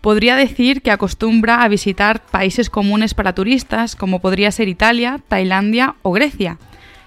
Podría 0.00 0.36
decir 0.36 0.82
que 0.82 0.90
acostumbra 0.90 1.62
a 1.62 1.68
visitar 1.68 2.24
países 2.24 2.70
comunes 2.70 3.14
para 3.14 3.34
turistas 3.34 3.96
como 3.96 4.20
podría 4.20 4.52
ser 4.52 4.68
Italia, 4.68 5.20
Tailandia 5.26 5.96
o 6.02 6.12
Grecia, 6.12 6.58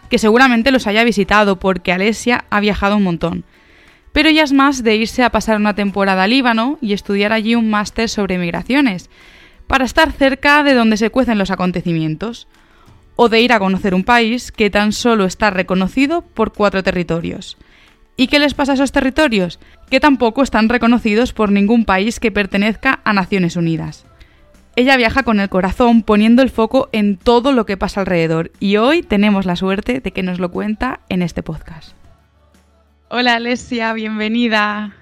que 0.09 0.17
seguramente 0.17 0.71
los 0.71 0.87
haya 0.87 1.05
visitado 1.05 1.57
porque 1.57 1.93
Alessia 1.93 2.43
ha 2.49 2.59
viajado 2.59 2.97
un 2.97 3.03
montón. 3.03 3.45
Pero 4.11 4.27
ella 4.27 4.43
es 4.43 4.51
más 4.51 4.83
de 4.83 4.95
irse 4.97 5.23
a 5.23 5.29
pasar 5.29 5.55
una 5.55 5.73
temporada 5.73 6.23
a 6.23 6.27
Líbano 6.27 6.77
y 6.81 6.91
estudiar 6.91 7.31
allí 7.31 7.55
un 7.55 7.69
máster 7.69 8.09
sobre 8.09 8.37
migraciones, 8.37 9.09
para 9.67 9.85
estar 9.85 10.11
cerca 10.11 10.63
de 10.63 10.73
donde 10.73 10.97
se 10.97 11.11
cuecen 11.11 11.37
los 11.37 11.49
acontecimientos, 11.49 12.49
o 13.15 13.29
de 13.29 13.39
ir 13.39 13.53
a 13.53 13.59
conocer 13.59 13.95
un 13.95 14.03
país 14.03 14.51
que 14.51 14.69
tan 14.69 14.91
solo 14.91 15.23
está 15.23 15.49
reconocido 15.49 16.23
por 16.23 16.51
cuatro 16.51 16.83
territorios. 16.83 17.57
¿Y 18.21 18.27
qué 18.27 18.37
les 18.37 18.53
pasa 18.53 18.73
a 18.73 18.75
esos 18.75 18.91
territorios? 18.91 19.59
Que 19.89 19.99
tampoco 19.99 20.43
están 20.43 20.69
reconocidos 20.69 21.33
por 21.33 21.51
ningún 21.51 21.85
país 21.85 22.19
que 22.19 22.31
pertenezca 22.31 22.99
a 23.03 23.13
Naciones 23.13 23.55
Unidas. 23.55 24.05
Ella 24.75 24.95
viaja 24.95 25.23
con 25.23 25.39
el 25.39 25.49
corazón 25.49 26.03
poniendo 26.03 26.43
el 26.43 26.51
foco 26.51 26.87
en 26.91 27.17
todo 27.17 27.51
lo 27.51 27.65
que 27.65 27.77
pasa 27.77 28.01
alrededor 28.01 28.51
y 28.59 28.77
hoy 28.77 29.01
tenemos 29.01 29.47
la 29.47 29.55
suerte 29.55 30.01
de 30.01 30.11
que 30.11 30.21
nos 30.21 30.37
lo 30.37 30.51
cuenta 30.51 30.99
en 31.09 31.23
este 31.23 31.41
podcast. 31.41 31.93
Hola 33.09 33.37
Alessia, 33.37 33.91
bienvenida. 33.93 34.93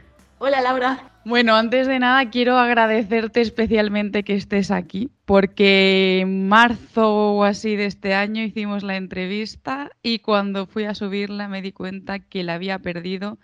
Hola 0.42 0.62
Laura. 0.62 1.12
Bueno, 1.26 1.54
antes 1.58 1.86
de 1.86 2.00
nada 2.00 2.30
quiero 2.30 2.58
agradecerte 2.58 3.42
especialmente 3.42 4.24
que 4.24 4.36
estés 4.36 4.72
aquí, 4.72 5.10
porque 5.26 6.22
en 6.22 6.48
marzo 6.48 7.36
o 7.36 7.44
así 7.44 7.76
de 7.76 7.88
este 7.88 8.14
año 8.14 8.42
hicimos 8.42 8.84
la 8.84 8.96
entrevista 8.96 9.92
y 10.02 10.20
cuando 10.20 10.66
fui 10.66 10.86
a 10.86 10.96
subirla 10.96 11.50
me 11.50 11.62
di 11.62 11.74
cuenta 11.74 12.20
que 12.20 12.44
la 12.44 12.54
había 12.54 12.80
perdido. 12.80 13.38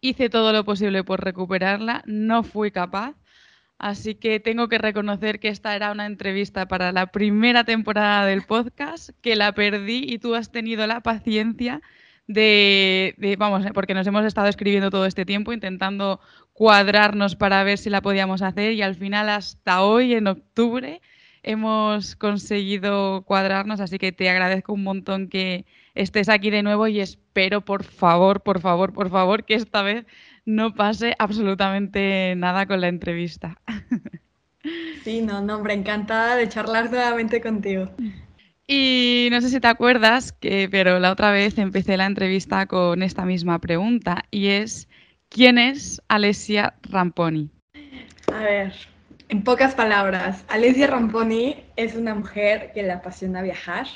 Hice 0.00 0.30
todo 0.30 0.54
lo 0.54 0.64
posible 0.64 1.04
por 1.04 1.22
recuperarla, 1.22 2.02
no 2.06 2.42
fui 2.42 2.70
capaz, 2.70 3.14
así 3.76 4.14
que 4.14 4.40
tengo 4.40 4.68
que 4.68 4.78
reconocer 4.78 5.40
que 5.40 5.48
esta 5.48 5.76
era 5.76 5.92
una 5.92 6.06
entrevista 6.06 6.66
para 6.66 6.92
la 6.92 7.08
primera 7.08 7.64
temporada 7.64 8.24
del 8.24 8.46
podcast, 8.46 9.10
que 9.20 9.36
la 9.36 9.52
perdí 9.52 10.02
y 10.02 10.18
tú 10.18 10.34
has 10.34 10.50
tenido 10.50 10.86
la 10.86 11.02
paciencia 11.02 11.82
de, 12.28 13.36
vamos, 13.38 13.64
porque 13.74 13.94
nos 13.94 14.06
hemos 14.06 14.24
estado 14.24 14.46
escribiendo 14.46 14.90
todo 14.90 15.06
este 15.06 15.24
tiempo 15.24 15.52
intentando 15.52 16.20
cuadrarnos 16.52 17.34
para 17.34 17.64
ver 17.64 17.78
si 17.78 17.90
la 17.90 18.02
podíamos 18.02 18.42
hacer 18.42 18.72
y 18.74 18.82
al 18.82 18.94
final 18.94 19.28
hasta 19.30 19.82
hoy, 19.82 20.14
en 20.14 20.28
octubre, 20.28 21.00
hemos 21.42 22.14
conseguido 22.14 23.22
cuadrarnos, 23.22 23.80
así 23.80 23.98
que 23.98 24.12
te 24.12 24.28
agradezco 24.28 24.74
un 24.74 24.84
montón 24.84 25.28
que 25.28 25.64
estés 25.94 26.28
aquí 26.28 26.50
de 26.50 26.62
nuevo 26.62 26.86
y 26.86 27.00
espero, 27.00 27.62
por 27.62 27.82
favor, 27.82 28.42
por 28.42 28.60
favor, 28.60 28.92
por 28.92 29.10
favor, 29.10 29.44
que 29.44 29.54
esta 29.54 29.82
vez 29.82 30.04
no 30.44 30.74
pase 30.74 31.14
absolutamente 31.18 32.34
nada 32.36 32.66
con 32.66 32.80
la 32.80 32.88
entrevista. 32.88 33.58
Sí, 35.04 35.22
no, 35.22 35.40
no, 35.40 35.56
hombre, 35.56 35.72
encantada 35.72 36.36
de 36.36 36.48
charlar 36.48 36.90
nuevamente 36.90 37.40
contigo. 37.40 37.88
Y 38.68 39.28
no 39.32 39.40
sé 39.40 39.48
si 39.48 39.58
te 39.58 39.66
acuerdas, 39.66 40.32
que, 40.32 40.68
pero 40.70 41.00
la 41.00 41.10
otra 41.10 41.32
vez 41.32 41.58
empecé 41.58 41.96
la 41.96 42.06
entrevista 42.06 42.66
con 42.66 43.02
esta 43.02 43.24
misma 43.24 43.58
pregunta 43.58 44.24
y 44.30 44.48
es, 44.48 44.88
¿Quién 45.30 45.58
es 45.58 46.00
Alessia 46.08 46.74
Ramponi? 46.82 47.50
A 48.32 48.40
ver, 48.40 48.72
en 49.28 49.44
pocas 49.44 49.74
palabras, 49.74 50.42
Alessia 50.48 50.86
Ramponi 50.86 51.56
es 51.76 51.94
una 51.94 52.14
mujer 52.14 52.72
que 52.72 52.82
le 52.82 52.92
apasiona 52.92 53.42
viajar, 53.42 53.86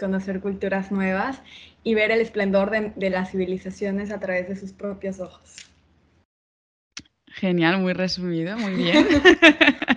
conocer 0.00 0.40
culturas 0.40 0.90
nuevas 0.90 1.42
y 1.84 1.94
ver 1.94 2.10
el 2.10 2.20
esplendor 2.20 2.70
de, 2.70 3.10
las 3.10 3.30
civilizaciones 3.30 4.10
a 4.10 4.18
través 4.18 4.48
de 4.48 4.56
sus 4.56 4.72
propios 4.72 5.20
ojos. 5.20 5.56
Genial, 7.26 7.78
muy 7.80 7.92
resumido, 7.92 8.56
muy 8.56 8.74
bien. 8.82 9.06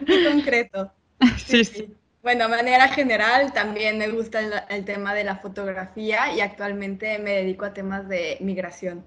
muy 0.08 0.24
concreto. 0.25 0.91
Sí, 1.38 1.64
sí. 1.64 1.94
Bueno, 2.24 2.48
de 2.48 2.50
manera 2.52 2.88
general 2.88 3.52
también 3.52 3.98
me 3.98 4.09
gusta 4.09 4.66
el, 4.70 4.86
tema 4.86 5.14
de 5.14 5.24
la 5.24 5.38
fotografía 5.38 6.36
y 6.36 6.42
actualmente 6.42 7.18
me 7.18 7.32
dedico 7.32 7.66
a 7.66 7.74
temas 7.74 8.08
de 8.08 8.38
migración. 8.42 9.04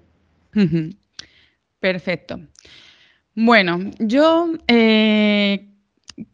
Perfecto. 1.79 2.39
Bueno, 3.33 3.79
yo 3.99 4.53
eh, 4.67 5.67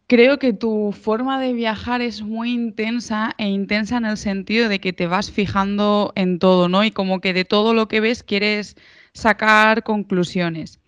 creo 0.08 0.40
que 0.40 0.53
tu 0.53 0.92
forma 0.92 1.40
de 1.40 1.53
viajar 1.53 2.02
es 2.02 2.22
muy 2.22 2.52
intensa 2.52 3.34
e 3.38 3.48
intensa 3.48 3.98
en 3.98 4.06
el 4.06 4.18
sentido 4.18 4.68
de 4.68 4.80
que 4.80 4.94
te 4.94 5.08
vas 5.08 5.31
fijando 5.31 6.13
en 6.16 6.40
todo, 6.40 6.68
¿no? 6.68 6.84
Y 6.84 6.92
como 6.92 7.22
que 7.22 7.34
de 7.34 7.46
todo 7.46 7.74
lo 7.74 7.88
que 7.88 8.02
ves 8.02 8.24
quieres 8.24 8.75
sacar 9.13 9.84
conclusiones. 9.84 10.80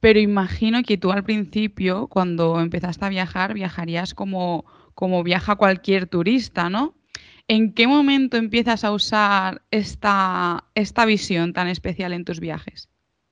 Pero 0.00 0.20
imagino 0.20 0.82
que 0.82 0.98
tú 0.98 1.12
al 1.12 1.24
principio, 1.24 2.08
cuando 2.08 2.60
empezaste 2.60 3.04
a 3.04 3.08
viajar, 3.08 3.54
viajarías 3.54 4.12
como, 4.12 4.64
como 4.94 5.22
viaja 5.22 5.56
cualquier 5.56 6.06
turista, 6.06 6.70
¿no? 6.70 6.94
¿En 7.48 7.74
qué 7.74 7.86
momento 7.86 8.36
empiezas 8.36 8.84
a 8.84 8.92
usar 8.92 9.62
esta, 9.70 10.64
esta 10.74 11.04
visión 11.04 11.52
tan 11.52 11.68
especial 11.68 12.12
en 12.12 12.24
tus 12.24 12.40
viajes? 12.40 12.88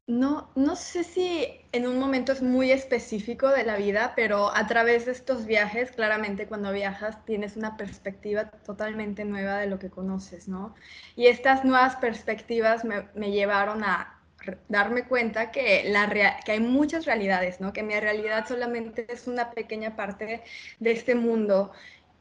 No, 0.09 0.51
no 0.57 0.75
sé 0.75 1.05
si 1.05 1.47
en 1.71 1.87
un 1.87 1.99
momento 1.99 2.33
es 2.33 2.43
muy 2.43 2.73
específico 2.73 3.49
de 3.49 3.65
la 3.65 3.77
vida, 3.77 4.13
pero 4.17 4.55
a 4.55 4.67
través 4.67 5.07
de 5.07 5.13
estos 5.13 5.47
viajes, 5.47 5.93
claramente 5.93 6.47
cuando 6.49 6.73
viajas 6.73 7.25
tienes 7.25 7.57
una 7.57 7.77
perspectiva 7.77 8.51
totalmente 8.51 9.25
nueva 9.25 9.59
de 9.59 9.69
lo 9.69 9.79
que 9.79 9.91
conoces, 9.91 10.49
¿no? 10.49 10.75
Y 11.15 11.29
estas 11.29 11.65
nuevas 11.65 11.97
perspectivas 11.97 12.85
me, 12.85 13.31
llevaron 13.31 13.85
a 13.85 14.22
darme 14.69 15.05
cuenta 15.05 15.51
que, 15.51 15.85
la 15.87 16.09
que 16.45 16.53
hay 16.53 16.61
muchas 16.61 17.07
realidades, 17.07 17.61
¿no? 17.61 17.73
Que 17.73 17.83
mi 17.83 17.99
realidad 17.99 18.47
solamente 18.47 19.07
es 19.09 19.27
una 19.27 19.51
pequeña 19.51 19.97
parte 19.97 20.43
de 20.79 20.91
este 20.91 21.15
mundo 21.15 21.73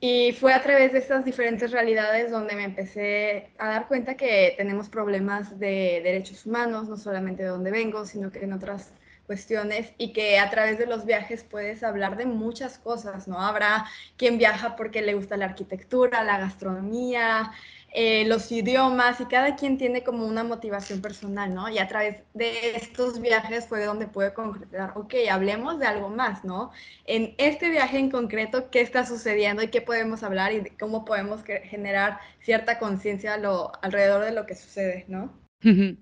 y 0.04 0.31
fue 0.31 0.54
a 0.54 0.64
través 0.64 0.94
de 0.94 0.98
estas 0.98 1.24
diferentes 1.24 1.72
realidades 1.72 2.31
donde 2.31 2.56
me 2.56 2.64
empecé 2.64 3.52
a 3.60 3.70
dar 3.70 3.88
cuenta 3.88 4.18
que 4.18 4.56
tenemos 4.58 4.90
problemas 4.90 5.60
de 5.60 6.02
derechos 6.04 6.48
humanos, 6.48 6.90
no 6.90 6.98
solamente 6.98 7.44
de 7.44 7.50
donde 7.50 7.70
vengo, 7.70 8.04
sino 8.08 8.31
que 8.31 8.44
en 8.44 8.54
otras 8.54 8.92
cuestiones 9.28 9.94
y 10.00 10.12
que 10.12 10.40
a 10.40 10.50
través 10.50 10.80
de 10.80 10.88
los 10.88 11.06
viajes 11.06 11.44
puedes 11.44 11.84
hablar 11.84 12.18
de 12.18 12.26
muchas 12.26 12.80
cosas, 12.80 13.28
¿no? 13.28 13.40
Habrá 13.40 13.86
quien 14.18 14.40
viaja 14.40 14.76
porque 14.76 15.04
le 15.04 15.14
gusta 15.14 15.38
la 15.38 15.46
arquitectura, 15.46 16.24
la 16.24 16.40
gastronomía, 16.40 17.52
eh, 17.94 18.24
los 18.25 18.50
idiomas 18.53 19.19
y 19.19 19.25
cada 19.25 19.57
quien 19.57 19.78
tiene 19.78 20.02
como 20.02 20.25
una 20.25 20.46
motivación 20.46 21.02
personal, 21.02 21.53
¿no? 21.53 21.68
Y 21.69 21.78
a 21.78 21.90
través 21.90 22.24
de 22.34 22.78
estos 22.78 23.19
viajes 23.19 23.68
fue 23.68 23.84
donde 23.84 24.07
pude 24.07 24.34
concretar, 24.34 24.94
ok, 24.96 25.13
hablemos 25.29 25.78
de 25.78 25.88
algo 25.88 26.07
más, 26.09 26.46
¿no? 26.46 26.72
En 27.06 27.35
este 27.38 27.69
viaje 27.69 28.00
en 28.00 28.09
concreto, 28.09 28.69
¿qué 28.69 28.80
está 28.80 29.06
sucediendo 29.06 29.62
y 29.62 29.68
qué 29.68 29.81
podemos 29.81 30.24
hablar 30.24 30.53
y 30.53 30.69
cómo 30.80 31.03
podemos 31.03 31.44
generar 31.44 32.19
cierta 32.40 32.80
conciencia 32.80 33.34
alrededor 33.34 34.24
de 34.24 34.31
lo 34.31 34.46
que 34.46 34.56
sucede, 34.56 35.03
¿no? 35.09 35.34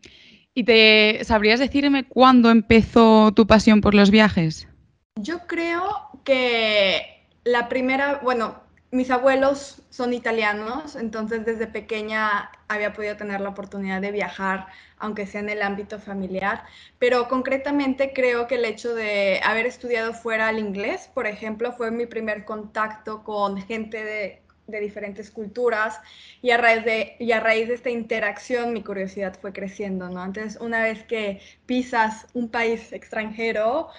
¿Y 0.54 0.64
te 0.64 1.24
sabrías 1.24 1.60
decirme 1.60 2.04
cuándo 2.04 2.52
empezó 2.52 3.32
tu 3.32 3.48
pasión 3.48 3.82
por 3.82 3.96
los 3.96 4.12
viajes? 4.12 4.68
Yo 5.16 5.48
creo 5.48 5.84
que 6.24 7.26
la 7.44 7.68
primera, 7.70 8.20
bueno, 8.22 8.62
mis 8.92 9.12
abuelos 9.12 9.84
son 9.90 10.14
italianos, 10.14 10.96
entonces 10.96 11.46
desde 11.46 11.68
pequeña 11.68 12.50
había 12.68 12.94
podido 12.94 13.16
tener 13.18 13.40
la 13.40 13.50
oportunidad 13.50 14.02
de 14.02 14.12
viajar, 14.12 14.68
aunque 14.98 15.28
sea 15.28 15.42
en 15.42 15.50
el 15.50 15.62
ámbito 15.62 16.00
familiar, 16.00 16.64
pero 16.98 17.28
concretamente 17.28 18.14
creo 18.14 18.48
que 18.48 18.56
el 18.56 18.66
hecho 18.66 18.96
de 18.96 19.42
haber 19.44 19.68
estudiado 19.68 20.14
fuera 20.14 20.50
el 20.50 20.60
inglés, 20.60 21.10
por 21.14 21.28
ejemplo, 21.28 21.72
fue 21.74 21.92
mi 21.92 22.08
primer 22.08 22.46
contacto 22.46 23.24
con 23.24 23.62
gente 23.62 24.04
de, 24.04 24.42
diferentes 24.82 25.32
culturas 25.32 26.00
y 26.44 26.52
a, 26.52 26.58
raíz 26.58 26.86
de, 26.86 27.16
y 27.20 27.32
a 27.32 27.40
raíz 27.40 27.68
de 27.70 27.74
esta 27.74 27.90
interacción 27.90 28.72
mi 28.72 28.84
curiosidad 28.84 29.36
fue 29.42 29.52
creciendo, 29.52 30.10
¿no? 30.10 30.24
Entonces, 30.24 30.62
una 30.62 30.84
vez 30.84 31.04
que 31.06 31.42
pisas 31.66 32.28
un 32.36 32.50
país 32.50 32.94
extranjero, 32.94 33.90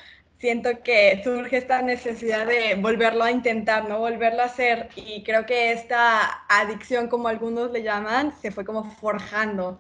siento 0.40 0.82
que 0.82 1.20
surge 1.22 1.58
esta 1.58 1.82
necesidad 1.82 2.46
de 2.46 2.74
volverlo 2.76 3.24
a 3.24 3.30
intentar, 3.30 3.88
¿no? 3.88 3.98
Volverlo 3.98 4.42
a 4.42 4.46
hacer. 4.46 4.88
Y 4.96 5.22
creo 5.22 5.46
que 5.46 5.72
esta 5.72 6.44
adicción, 6.48 7.08
como 7.08 7.28
algunos 7.28 7.70
le 7.70 7.82
llaman, 7.82 8.32
se 8.40 8.50
fue 8.50 8.64
como 8.64 8.90
forjando. 8.96 9.78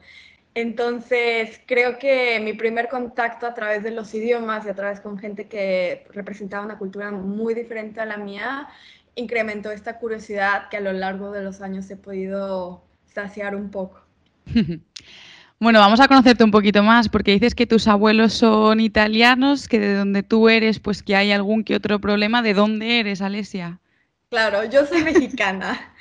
Entonces, 0.54 1.60
creo 1.66 1.98
que 1.98 2.40
mi 2.40 2.52
primer 2.52 2.88
contacto 2.88 3.46
a 3.46 3.54
través 3.54 3.82
de 3.82 3.92
los 3.92 4.12
idiomas 4.14 4.66
y 4.66 4.68
a 4.68 4.74
través 4.74 5.00
con 5.00 5.18
gente 5.18 5.48
que 5.48 6.06
representaba 6.12 6.64
una 6.64 6.78
cultura 6.78 7.10
muy 7.10 7.54
diferente 7.54 8.00
a 8.00 8.06
la 8.06 8.16
mía, 8.18 8.68
incrementó 9.14 9.70
esta 9.70 9.98
curiosidad 9.98 10.68
que 10.68 10.76
a 10.76 10.80
lo 10.80 10.92
largo 10.92 11.30
de 11.32 11.42
los 11.42 11.62
años 11.62 11.90
he 11.90 11.96
podido 11.96 12.84
saciar 13.06 13.56
un 13.56 13.70
poco. 13.70 14.02
Bueno, 15.62 15.78
vamos 15.78 16.00
a 16.00 16.08
conocerte 16.08 16.42
un 16.42 16.50
poquito 16.50 16.82
más 16.82 17.10
porque 17.10 17.32
dices 17.32 17.54
que 17.54 17.66
tus 17.66 17.86
abuelos 17.86 18.32
son 18.32 18.80
italianos, 18.80 19.68
que 19.68 19.78
de 19.78 19.94
donde 19.94 20.22
tú 20.22 20.48
eres, 20.48 20.80
pues 20.80 21.02
que 21.02 21.14
hay 21.14 21.32
algún 21.32 21.64
que 21.64 21.76
otro 21.76 22.00
problema. 22.00 22.40
¿De 22.40 22.54
dónde 22.54 22.98
eres, 22.98 23.20
Alesia? 23.20 23.78
Claro, 24.30 24.64
yo 24.64 24.86
soy 24.86 25.02
mexicana. 25.02 25.92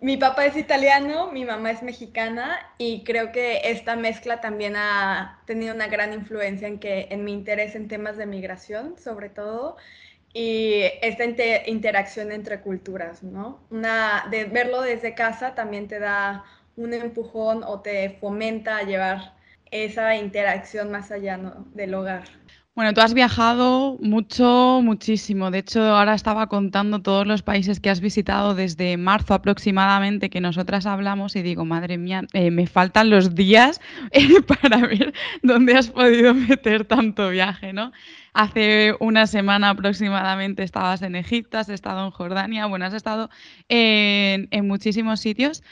mi 0.00 0.16
papá 0.16 0.46
es 0.46 0.56
italiano, 0.56 1.30
mi 1.30 1.44
mamá 1.44 1.70
es 1.70 1.84
mexicana 1.84 2.58
y 2.76 3.04
creo 3.04 3.30
que 3.30 3.60
esta 3.70 3.94
mezcla 3.94 4.40
también 4.40 4.74
ha 4.76 5.38
tenido 5.46 5.76
una 5.76 5.86
gran 5.86 6.12
influencia 6.12 6.66
en 6.66 6.80
que 6.80 7.06
en 7.10 7.22
mi 7.22 7.32
interés 7.32 7.76
en 7.76 7.86
temas 7.86 8.16
de 8.16 8.26
migración, 8.26 8.96
sobre 8.98 9.28
todo, 9.28 9.76
y 10.32 10.82
esta 11.02 11.24
interacción 11.68 12.32
entre 12.32 12.60
culturas, 12.60 13.22
¿no? 13.22 13.60
Una 13.70 14.26
de 14.32 14.46
verlo 14.46 14.82
desde 14.82 15.14
casa 15.14 15.54
también 15.54 15.86
te 15.86 16.00
da 16.00 16.44
un 16.76 16.92
empujón 16.92 17.62
o 17.64 17.80
te 17.80 18.18
fomenta 18.20 18.78
a 18.78 18.82
llevar 18.82 19.34
esa 19.70 20.16
interacción 20.16 20.90
más 20.90 21.10
allá 21.10 21.38
del 21.74 21.94
hogar. 21.94 22.24
Bueno, 22.76 22.92
tú 22.92 23.02
has 23.02 23.14
viajado 23.14 23.96
mucho, 24.00 24.80
muchísimo. 24.82 25.52
De 25.52 25.58
hecho, 25.58 25.80
ahora 25.80 26.14
estaba 26.14 26.48
contando 26.48 27.00
todos 27.00 27.24
los 27.24 27.42
países 27.42 27.78
que 27.78 27.88
has 27.88 28.00
visitado 28.00 28.56
desde 28.56 28.96
marzo 28.96 29.32
aproximadamente 29.32 30.28
que 30.28 30.40
nosotras 30.40 30.84
hablamos 30.84 31.36
y 31.36 31.42
digo, 31.42 31.64
madre 31.64 31.98
mía, 31.98 32.22
eh, 32.32 32.50
me 32.50 32.66
faltan 32.66 33.10
los 33.10 33.36
días 33.36 33.80
eh, 34.10 34.26
para 34.60 34.88
ver 34.88 35.14
dónde 35.42 35.76
has 35.76 35.88
podido 35.88 36.34
meter 36.34 36.84
tanto 36.84 37.30
viaje, 37.30 37.72
¿no? 37.72 37.92
Hace 38.32 38.96
una 38.98 39.28
semana 39.28 39.70
aproximadamente 39.70 40.64
estabas 40.64 41.02
en 41.02 41.14
Egipto, 41.14 41.58
has 41.58 41.68
estado 41.68 42.04
en 42.04 42.10
Jordania, 42.10 42.66
bueno, 42.66 42.86
has 42.86 42.94
estado 42.94 43.30
en 43.68 44.66
muchísimos 44.66 45.20
sitios. 45.20 45.62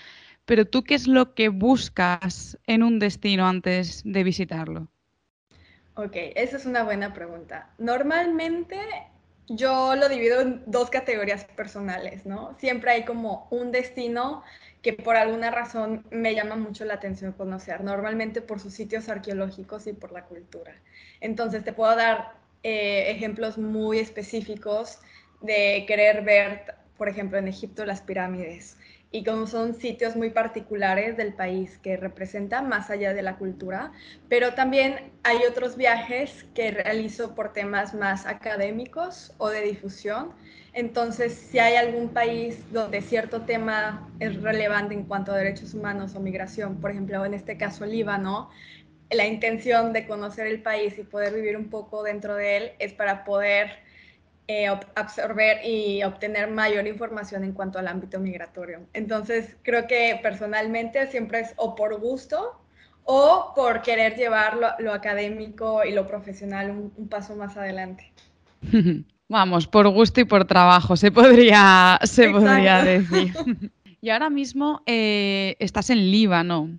Pero 0.45 0.65
tú, 0.67 0.83
¿qué 0.83 0.95
es 0.95 1.07
lo 1.07 1.35
que 1.35 1.49
buscas 1.49 2.59
en 2.67 2.83
un 2.83 2.99
destino 2.99 3.47
antes 3.47 4.03
de 4.05 4.25
visitarlo? 4.25 4.89
Ok, 5.95 6.17
esa 6.35 6.57
es 6.57 6.67
una 6.67 6.85
buena 6.85 7.13
pregunta. 7.13 7.71
Normalmente 7.79 8.79
yo 9.49 9.95
lo 9.95 10.09
divido 10.09 10.41
en 10.41 10.63
dos 10.67 10.91
categorías 10.91 11.45
personales, 11.45 12.25
¿no? 12.25 12.57
Siempre 12.59 12.93
hay 12.93 13.05
como 13.05 13.47
un 13.51 13.73
destino 13.73 14.43
que 14.81 14.95
por 14.95 15.17
alguna 15.17 15.51
razón 15.51 16.05
me 16.11 16.35
llama 16.35 16.57
mucho 16.57 16.85
la 16.85 16.95
atención 16.95 17.33
conocer, 17.33 17.85
normalmente 17.85 18.41
por 18.41 18.59
sus 18.59 18.73
sitios 18.75 19.09
arqueológicos 19.09 19.87
y 19.87 19.93
por 19.93 20.13
la 20.13 20.25
cultura. 20.25 20.75
Entonces 21.21 21.63
te 21.63 21.73
puedo 21.73 21.95
dar 21.95 22.35
eh, 22.63 23.11
ejemplos 23.11 23.59
muy 23.59 23.99
específicos 23.99 24.99
de 25.41 25.85
querer 25.87 26.23
ver, 26.23 26.75
por 26.97 27.09
ejemplo, 27.09 27.39
en 27.39 27.49
Egipto 27.49 27.85
las 27.85 28.01
pirámides 28.01 28.77
y 29.13 29.25
como 29.25 29.47
son 29.47 29.75
sitios 29.75 30.17
muy 30.17 30.31
particulares 30.31 31.19
del 31.19 31.35
país 31.35 31.79
que 31.79 31.99
representan 31.99 32.69
más 32.69 32.89
allá 32.89 33.13
de 33.13 33.21
la 33.21 33.37
cultura, 33.37 33.93
pero 34.31 34.55
también 34.55 35.13
hay 35.23 35.39
otros 35.49 35.77
viajes 35.77 36.47
que 36.55 36.71
realizo 36.71 37.35
por 37.35 37.53
temas 37.53 37.93
más 37.93 38.25
académicos 38.25 39.35
o 39.37 39.51
de 39.51 39.61
difusión. 39.61 40.33
Entonces, 40.73 41.35
si 41.35 41.59
hay 41.59 41.77
algún 41.77 42.09
país 42.09 42.59
donde 42.73 43.03
cierto 43.03 43.43
tema 43.43 44.09
es 44.19 44.41
relevante 44.41 44.95
en 44.95 45.05
cuanto 45.05 45.33
a 45.33 45.37
derechos 45.37 45.75
humanos 45.75 46.15
o 46.15 46.21
migración, 46.21 46.81
por 46.81 46.91
ejemplo, 46.91 47.23
en 47.27 47.35
este 47.35 47.59
caso 47.59 47.85
Líbano, 47.85 48.49
la 49.11 49.27
intención 49.27 49.93
de 49.93 50.07
conocer 50.07 50.47
el 50.47 50.63
país 50.63 50.99
y 50.99 51.03
poder 51.03 51.35
vivir 51.35 51.59
un 51.59 51.69
poco 51.69 52.03
dentro 52.03 52.35
de 52.35 52.57
él 52.57 52.73
es 52.79 52.95
para 52.95 53.25
poder 53.25 53.82
eh, 54.49 54.67
absorber 54.97 55.65
y 55.65 56.03
obtener 56.03 56.51
mayor 56.51 56.87
información 56.87 57.45
en 57.45 57.53
cuanto 57.53 57.79
al 57.79 57.87
ámbito 57.87 58.19
migratorio. 58.19 58.81
Entonces, 58.93 59.57
creo 59.63 59.87
que 59.87 60.19
personalmente 60.21 61.07
siempre 61.07 61.41
es 61.41 61.55
o 61.57 61.75
por 61.77 61.99
gusto 62.01 62.61
o 63.05 63.53
por 63.55 63.83
querer 63.83 64.17
llevar 64.17 64.59
lo, 64.79 64.93
académico 64.93 65.85
y 65.85 65.93
lo 65.93 66.07
profesional 66.07 66.71
un, 66.71 67.09
paso 67.09 67.37
más 67.37 67.57
adelante. 67.57 68.13
Vamos, 69.29 69.67
por 69.67 69.89
gusto 69.89 70.21
y 70.21 70.25
por 70.25 70.45
trabajo, 70.45 70.97
se 70.97 71.11
podría, 71.11 71.99
se 72.03 72.29
podría 72.29 72.85
decir. 72.85 73.33
y 74.01 74.11
ahora 74.11 74.29
mismo 74.29 74.83
eh, 74.87 75.57
estás 75.59 75.89
en 75.91 76.11
Líbano. 76.11 76.79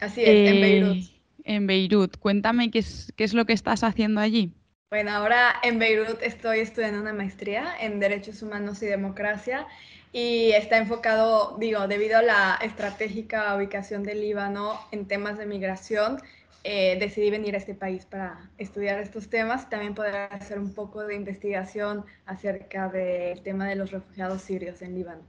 Así 0.00 0.22
es, 0.22 0.50
en 0.50 0.60
Beirut. 0.60 0.96
Eh, 0.96 1.10
en 1.44 1.66
Beirut. 1.66 2.16
Cuéntame 2.16 2.70
qué 2.70 2.80
es, 2.80 3.12
qué 3.16 3.24
es 3.24 3.34
lo 3.34 3.44
que 3.44 3.52
estás 3.52 3.84
haciendo 3.84 4.20
allí. 4.20 4.50
Bueno, 4.92 5.12
ahora 5.12 5.54
en 5.62 5.78
Beirut 5.78 6.20
estoy 6.20 6.58
estudiando 6.58 7.00
una 7.00 7.14
maestría 7.14 7.64
en 7.80 7.98
Derechos 7.98 8.42
Humanos 8.42 8.82
y 8.82 8.86
Democracia 8.86 9.66
y 10.12 10.50
está 10.50 10.76
enfocado, 10.76 11.56
digo, 11.58 11.88
debido 11.88 12.18
a 12.18 12.22
la 12.22 12.58
estratégica 12.60 13.56
ubicación 13.56 14.02
del 14.02 14.20
Líbano 14.20 14.78
en 14.90 15.08
temas 15.08 15.38
de 15.38 15.46
migración, 15.46 16.18
eh, 16.62 16.98
decidí 17.00 17.30
venir 17.30 17.54
a 17.54 17.58
este 17.58 17.74
país 17.74 18.04
para 18.04 18.50
estudiar 18.58 18.98
estos 18.98 19.30
temas 19.30 19.62
y 19.62 19.70
también 19.70 19.94
poder 19.94 20.14
hacer 20.30 20.58
un 20.58 20.74
poco 20.74 21.02
de 21.06 21.14
investigación 21.14 22.04
acerca 22.26 22.90
del 22.90 23.42
tema 23.42 23.66
de 23.66 23.76
los 23.76 23.92
refugiados 23.92 24.42
sirios 24.42 24.82
en 24.82 24.94
Líbano. 24.94 25.22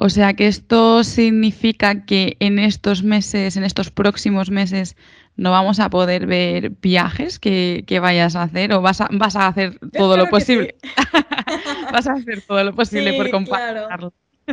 O 0.00 0.10
sea 0.10 0.34
que 0.34 0.46
esto 0.46 1.02
significa 1.02 2.04
que 2.04 2.36
en 2.40 2.58
estos 2.58 3.02
meses, 3.02 3.56
en 3.56 3.64
estos 3.64 3.90
próximos 3.90 4.50
meses, 4.50 4.96
no 5.38 5.52
vamos 5.52 5.78
a 5.78 5.88
poder 5.88 6.26
ver 6.26 6.70
viajes 6.70 7.38
que, 7.38 7.98
vayas 8.02 8.34
a 8.34 8.42
hacer 8.42 8.72
o 8.72 8.82
vas 8.82 9.00
a, 9.00 9.08
vas 9.12 9.36
a 9.36 9.46
hacer 9.46 9.78
todo 9.92 10.16
lo 10.16 10.28
posible. 10.28 10.74
vas 11.92 12.08
a 12.08 12.14
hacer 12.14 12.42
todo 12.42 12.62
lo 12.64 12.74
posible 12.74 13.14
por 13.14 13.30
compartirlo. 13.30 14.12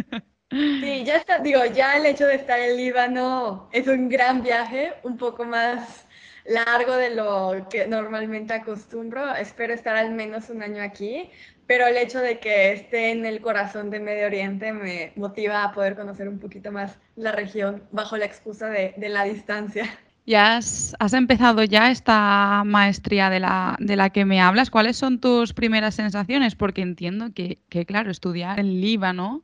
Sí, 0.52 1.04
ya 1.04 1.18
está, 1.18 1.40
digo, 1.40 1.66
ya 1.66 1.98
el 1.98 2.06
hecho 2.06 2.28
de 2.28 2.36
estar 2.36 2.60
en 2.60 2.78
Líbano 2.78 3.68
es 3.74 3.88
un 3.88 4.08
gran 4.08 4.44
viaje, 4.44 4.94
un 5.04 5.18
poco 5.18 5.44
más 5.44 6.06
largo 6.46 6.96
de 6.96 7.14
lo 7.14 7.68
que 7.70 7.88
normalmente 7.88 8.54
acostumbro. 8.54 9.36
Espero 9.36 9.74
estar 9.74 9.98
al 9.98 10.12
menos 10.12 10.52
un 10.52 10.62
año 10.62 10.84
aquí, 10.84 11.30
pero 11.66 11.88
el 11.88 11.98
hecho 11.98 12.20
de 12.20 12.40
que 12.40 12.72
esté 12.74 13.10
en 13.12 13.26
el 13.26 13.42
corazón 13.42 13.90
de 13.90 14.00
Medio 14.00 14.28
Oriente 14.28 14.72
me 14.72 15.14
motiva 15.16 15.64
a 15.64 15.74
poder 15.74 15.96
conocer 15.96 16.30
un 16.30 16.40
poquito 16.40 16.72
más 16.72 17.00
la 17.16 17.32
región 17.32 17.84
bajo 17.92 18.16
la 18.16 18.26
excusa 18.26 18.70
de, 18.70 18.94
de 18.98 19.10
la 19.10 19.24
distancia. 19.24 19.90
Ya 20.25 20.57
has, 20.57 20.95
empezado 21.13 21.63
ya 21.63 21.92
esta 21.92 22.63
maestría 22.66 23.30
de 23.30 23.39
la, 23.39 23.77
de 23.80 23.95
la, 23.95 24.10
que 24.10 24.25
me 24.25 24.42
hablas. 24.42 24.72
¿Cuáles 24.72 24.98
son 24.98 25.19
tus 25.19 25.53
primeras 25.53 25.94
sensaciones? 25.94 26.55
Porque 26.55 26.82
entiendo 26.82 27.27
que, 27.34 27.60
claro, 27.86 28.10
estudiar 28.10 28.60
en 28.60 28.82
Líbano, 28.82 29.44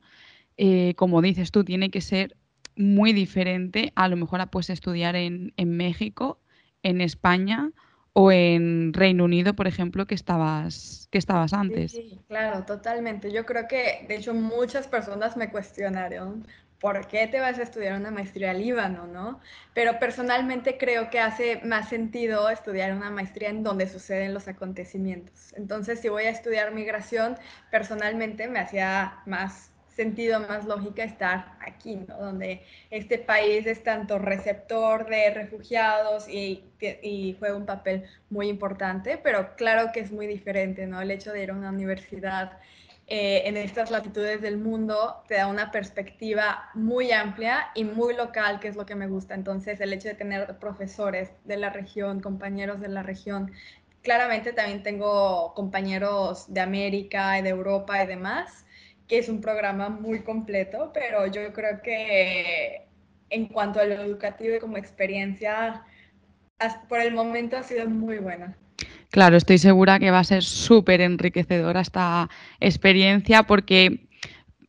eh, 0.56 0.94
como 0.96 1.22
dices 1.22 1.52
tú, 1.52 1.64
tiene 1.64 1.90
que 1.90 2.00
ser 2.00 2.36
muy 2.74 3.12
diferente 3.12 3.92
a 3.94 4.08
lo 4.08 4.16
mejor 4.16 4.40
a 4.40 4.46
pues, 4.46 4.70
estudiar 4.70 5.14
en, 5.14 5.52
en, 5.56 5.76
México, 5.76 6.40
en 6.82 7.00
España 7.00 7.70
o 8.12 8.32
en 8.32 8.92
Reino 8.92 9.24
Unido, 9.24 9.54
por 9.54 9.68
ejemplo, 9.68 10.06
que 10.06 10.16
estabas, 10.16 11.06
que 11.12 11.18
estabas 11.18 11.52
antes. 11.52 11.92
sí, 11.92 12.18
claro, 12.26 12.64
totalmente. 12.64 13.30
Yo 13.30 13.46
creo 13.46 13.68
que, 13.68 14.04
de 14.08 14.16
hecho, 14.16 14.34
muchas 14.34 14.88
personas 14.88 15.36
me 15.36 15.48
cuestionaron 15.48 16.44
¿por 16.82 17.06
qué 17.06 17.28
te 17.28 17.40
vas 17.40 17.60
a 17.60 17.62
estudiar 17.62 17.96
una 17.98 18.10
maestría 18.10 18.50
en 18.50 18.58
Líbano, 18.58 19.06
no? 19.06 19.40
Pero 19.72 20.00
personalmente 20.00 20.78
creo 20.78 21.10
que 21.10 21.20
hace 21.20 21.60
más 21.64 21.88
sentido 21.88 22.50
estudiar 22.50 22.92
una 22.92 23.08
maestría 23.08 23.50
en 23.50 23.62
donde 23.62 23.86
suceden 23.88 24.34
los 24.34 24.48
acontecimientos. 24.48 25.54
Entonces, 25.56 26.00
si 26.00 26.08
voy 26.08 26.24
a 26.24 26.30
estudiar 26.30 26.74
migración, 26.74 27.36
personalmente 27.70 28.48
me 28.48 28.58
hacía 28.58 29.20
más 29.26 29.70
sentido, 29.94 30.40
más 30.40 30.64
lógica 30.64 31.04
estar 31.04 31.52
aquí, 31.60 31.96
¿no? 31.96 32.18
Donde 32.18 32.64
este 32.90 33.18
país 33.18 33.64
es 33.66 33.84
tanto 33.84 34.18
receptor 34.18 35.06
de 35.06 35.30
refugiados 35.30 36.28
y, 36.28 36.64
y 36.80 37.36
juega 37.38 37.56
un 37.56 37.66
papel 37.66 38.04
muy 38.28 38.48
importante, 38.48 39.18
pero 39.22 39.54
claro 39.54 39.92
que 39.92 40.00
es 40.00 40.10
muy 40.10 40.26
diferente, 40.26 40.88
¿no? 40.88 41.00
El 41.00 41.12
hecho 41.12 41.30
de 41.32 41.44
ir 41.44 41.50
a 41.50 41.54
una 41.54 41.70
universidad 41.70 42.58
eh, 43.06 43.42
en 43.46 43.56
estas 43.56 43.90
latitudes 43.90 44.40
del 44.40 44.58
mundo 44.58 45.22
te 45.28 45.34
da 45.34 45.46
una 45.48 45.70
perspectiva 45.70 46.70
muy 46.74 47.12
amplia 47.12 47.70
y 47.74 47.84
muy 47.84 48.14
local, 48.14 48.60
que 48.60 48.68
es 48.68 48.76
lo 48.76 48.86
que 48.86 48.94
me 48.94 49.06
gusta. 49.06 49.34
Entonces, 49.34 49.80
el 49.80 49.92
hecho 49.92 50.08
de 50.08 50.14
tener 50.14 50.58
profesores 50.58 51.30
de 51.44 51.56
la 51.56 51.70
región, 51.70 52.20
compañeros 52.20 52.80
de 52.80 52.88
la 52.88 53.02
región, 53.02 53.52
claramente 54.02 54.52
también 54.52 54.82
tengo 54.82 55.52
compañeros 55.54 56.52
de 56.52 56.60
América 56.60 57.40
de 57.42 57.48
Europa 57.48 58.02
y 58.02 58.06
demás, 58.06 58.66
que 59.08 59.18
es 59.18 59.28
un 59.28 59.40
programa 59.40 59.88
muy 59.88 60.22
completo, 60.22 60.90
pero 60.94 61.26
yo 61.26 61.52
creo 61.52 61.82
que 61.82 62.88
en 63.30 63.46
cuanto 63.48 63.80
a 63.80 63.84
lo 63.84 63.94
educativo 63.94 64.56
y 64.56 64.60
como 64.60 64.76
experiencia, 64.78 65.84
por 66.88 67.00
el 67.00 67.12
momento 67.14 67.56
ha 67.56 67.62
sido 67.62 67.88
muy 67.88 68.18
buena. 68.18 68.56
Claro, 69.12 69.36
estoy 69.36 69.58
segura 69.58 69.98
que 69.98 70.10
va 70.10 70.20
a 70.20 70.24
ser 70.24 70.42
súper 70.42 71.02
enriquecedora 71.02 71.82
esta 71.82 72.30
experiencia 72.60 73.42
porque, 73.42 74.08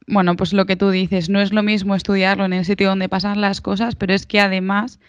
bueno, 0.05 0.35
pues 0.35 0.51
lo 0.51 0.65
que 0.65 0.75
tú 0.75 0.89
dices, 0.89 1.29
no 1.29 1.39
es 1.39 1.53
lo 1.53 1.63
mismo 1.63 1.95
estudiarlo 1.95 2.43
en 2.43 2.51
el 2.51 2.65
sitio 2.65 2.89
donde 2.89 3.07
pasan 3.07 3.39
las 3.39 3.61
cosas, 3.61 3.95
pero 3.95 4.13
es 4.13 4.25
que 4.25 4.41
además 4.41 4.99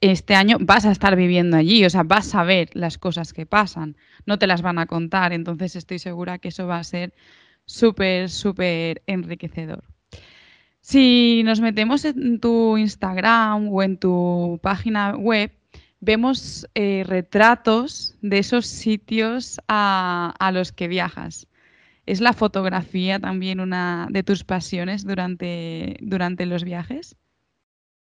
este 0.00 0.34
año 0.34 0.56
vas 0.58 0.86
a 0.86 0.92
estar 0.92 1.14
viviendo 1.14 1.58
allí, 1.58 1.84
o 1.84 1.90
sea, 1.90 2.04
vas 2.04 2.34
a 2.34 2.42
ver 2.42 2.70
las 2.72 2.96
cosas 2.96 3.34
que 3.34 3.44
pasan, 3.44 3.98
no 4.24 4.38
te 4.38 4.46
las 4.46 4.62
van 4.62 4.78
a 4.78 4.86
contar, 4.86 5.34
entonces 5.34 5.76
estoy 5.76 5.98
segura 5.98 6.38
que 6.38 6.48
eso 6.48 6.66
va 6.66 6.78
a 6.78 6.84
ser 6.84 7.12
súper, 7.66 8.30
súper 8.30 9.02
enriquecedor. 9.06 9.84
Si 10.80 11.42
nos 11.44 11.60
metemos 11.60 12.06
en 12.06 12.40
tu 12.40 12.78
Instagram 12.78 13.68
o 13.68 13.82
en 13.82 13.98
tu 13.98 14.58
página 14.62 15.14
web, 15.16 15.52
vemos 16.00 16.66
eh, 16.74 17.04
retratos 17.06 18.16
de 18.22 18.38
esos 18.38 18.66
sitios 18.66 19.60
a, 19.68 20.34
a, 20.38 20.52
los 20.52 20.72
que 20.72 20.88
viajas. 20.88 21.46
¿Es 22.06 22.20
la 22.20 22.32
fotografía 22.32 23.18
también 23.20 23.60
una 23.60 24.08
de 24.10 24.22
tus 24.22 24.42
pasiones 24.42 25.06
durante, 25.06 25.96
durante 26.00 26.46
los 26.46 26.64
viajes? 26.64 27.16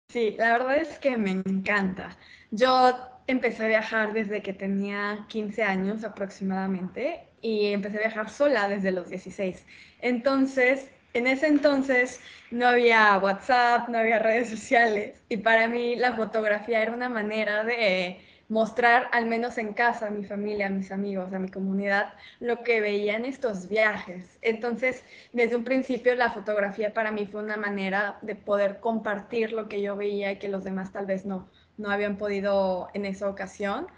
Sí, 0.09 0.35
la 0.39 0.53
verdad 0.53 0.77
es 0.77 0.99
que 0.99 1.17
me 1.17 1.31
encanta. 1.31 2.17
Yo 2.51 2.95
empecé 3.27 3.65
a 3.65 3.69
viajar 3.69 4.13
desde 4.13 4.43
que 4.43 4.53
tenía 4.53 5.27
15 5.29 5.63
años 5.63 6.05
aproximadamente 6.05 7.29
y 7.41 7.67
empecé 7.67 7.97
a 7.99 8.01
viajar 8.01 8.31
sola 8.31 8.69
desde 8.69 8.93
los 8.93 9.09
16. 9.09 9.67
Entonces, 10.01 10.91
en 11.15 11.27
ese 11.27 11.47
entonces 11.47 12.21
no 12.51 12.69
había 12.69 13.19
WhatsApp, 13.19 13.89
no 13.89 13.99
había 13.99 14.19
redes 14.19 14.51
sociales 14.51 15.21
y 15.29 15.39
para 15.39 15.69
mí 15.69 15.97
la 15.97 16.15
fotografía 16.15 16.83
era 16.83 16.93
una 16.93 17.09
manera 17.09 17.65
de 17.65 18.21
mostrar, 18.49 19.09
al 19.13 19.27
menos 19.27 19.59
en 19.59 19.73
casa, 19.73 20.07
a 20.07 20.11
mi 20.11 20.25
familia, 20.25 20.67
a 20.67 20.71
mis 20.71 20.93
amigos, 20.93 21.33
a 21.33 21.39
mi 21.39 21.49
comunidad, 21.49 22.15
lo 22.39 22.63
que 22.63 22.81
veía 22.81 23.17
en 23.17 23.25
estos 23.25 23.69
viajes. 23.69 24.39
Entonces, 24.41 25.05
desde 25.33 25.57
un 25.57 25.65
principio 25.65 26.15
la 26.15 26.31
fotografía 26.31 26.95
para 26.95 27.11
mí 27.11 27.27
fue 27.27 27.43
una 27.43 27.57
manera 27.57 28.19
de 28.23 28.37
poder 28.37 28.79
compartir 28.81 29.53
lo 29.53 29.69
que 29.69 29.83
yo 29.83 29.97
veía 29.97 30.33
y 30.33 30.39
que 30.39 30.49
los 30.49 30.65
demás 30.65 30.93
tal 30.93 31.07
vez 31.07 31.27
no, 31.27 31.49
no 31.77 31.91
habían 31.91 32.17
podido 32.19 32.89
en 32.95 33.05
esa 33.05 33.29
ocasión. 33.29 33.89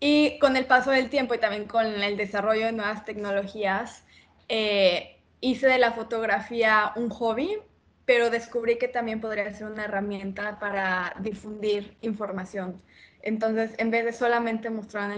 Y 0.00 0.38
con 0.40 0.56
el 0.56 0.66
paso 0.66 0.90
del 0.90 1.08
tiempo 1.08 1.34
y 1.34 1.38
también 1.38 1.66
con 1.66 1.86
el 1.86 2.16
desarrollo 2.16 2.66
de 2.66 2.72
nuevas 2.72 3.04
tecnologías, 3.04 4.04
eh, 4.48 5.21
hice 5.42 5.66
de 5.66 5.78
la 5.78 5.92
fotografía 5.92 6.92
un 6.96 7.10
hobby, 7.10 7.58
pero 8.06 8.30
descubrí 8.30 8.78
que 8.78 8.88
también 8.88 9.20
podría 9.20 9.52
ser 9.52 9.66
una 9.66 9.84
herramienta 9.84 10.58
para 10.58 11.14
difundir 11.20 11.96
información. 12.00 12.80
Entonces, 13.22 13.74
en 13.78 13.90
vez 13.90 14.04
de 14.04 14.12
solamente 14.12 14.70
mostrar 14.70 15.10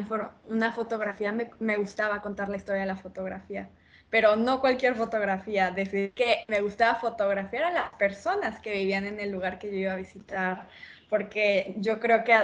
una, 0.48 0.72
fotografía, 0.72 1.32
me, 1.32 1.76
gustaba 1.76 2.22
contar 2.22 2.48
la 2.48 2.56
historia 2.56 2.80
de 2.80 2.86
la 2.86 2.96
fotografía. 2.96 3.68
Pero 4.10 4.36
no 4.36 4.60
cualquier 4.60 4.94
fotografía, 4.94 5.70
decir 5.70 6.12
que 6.12 6.44
me 6.48 6.60
gustaba 6.60 6.98
fotografiar 7.00 7.64
a 7.64 7.72
las 7.72 7.90
personas 7.94 8.60
que 8.60 8.72
vivían 8.72 9.04
en 9.04 9.20
el 9.20 9.30
lugar 9.30 9.58
que 9.58 9.70
yo 9.70 9.76
iba 9.76 9.92
a 9.92 9.96
visitar, 9.96 10.68
porque 11.10 11.74
yo 11.78 12.00
creo 12.00 12.24
que 12.24 12.34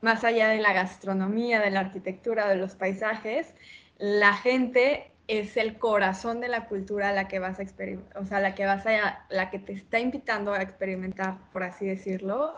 más 0.00 0.24
allá 0.24 0.48
de 0.48 0.58
la 0.58 0.72
gastronomía, 0.72 1.60
de 1.60 1.70
la 1.70 1.80
arquitectura, 1.80 2.48
de 2.48 2.56
los 2.56 2.74
paisajes, 2.74 3.54
la 3.98 4.32
gente 4.34 5.12
es 5.28 5.58
el 5.58 5.78
corazón 5.78 6.40
de 6.40 6.48
la 6.48 6.64
cultura 6.66 7.12
la 7.12 7.28
que 7.28 7.38
vas 7.38 7.58
a 7.60 7.62
experimentar, 7.62 8.20
o 8.20 8.24
sea, 8.24 8.40
la 8.40 8.54
que 8.54 8.64
vas 8.64 8.86
a, 8.86 9.26
la 9.28 9.50
que 9.50 9.58
te 9.58 9.74
está 9.74 10.00
invitando 10.00 10.54
a 10.54 10.62
experimentar, 10.62 11.36
por 11.52 11.62
así 11.62 11.86
decirlo. 11.86 12.54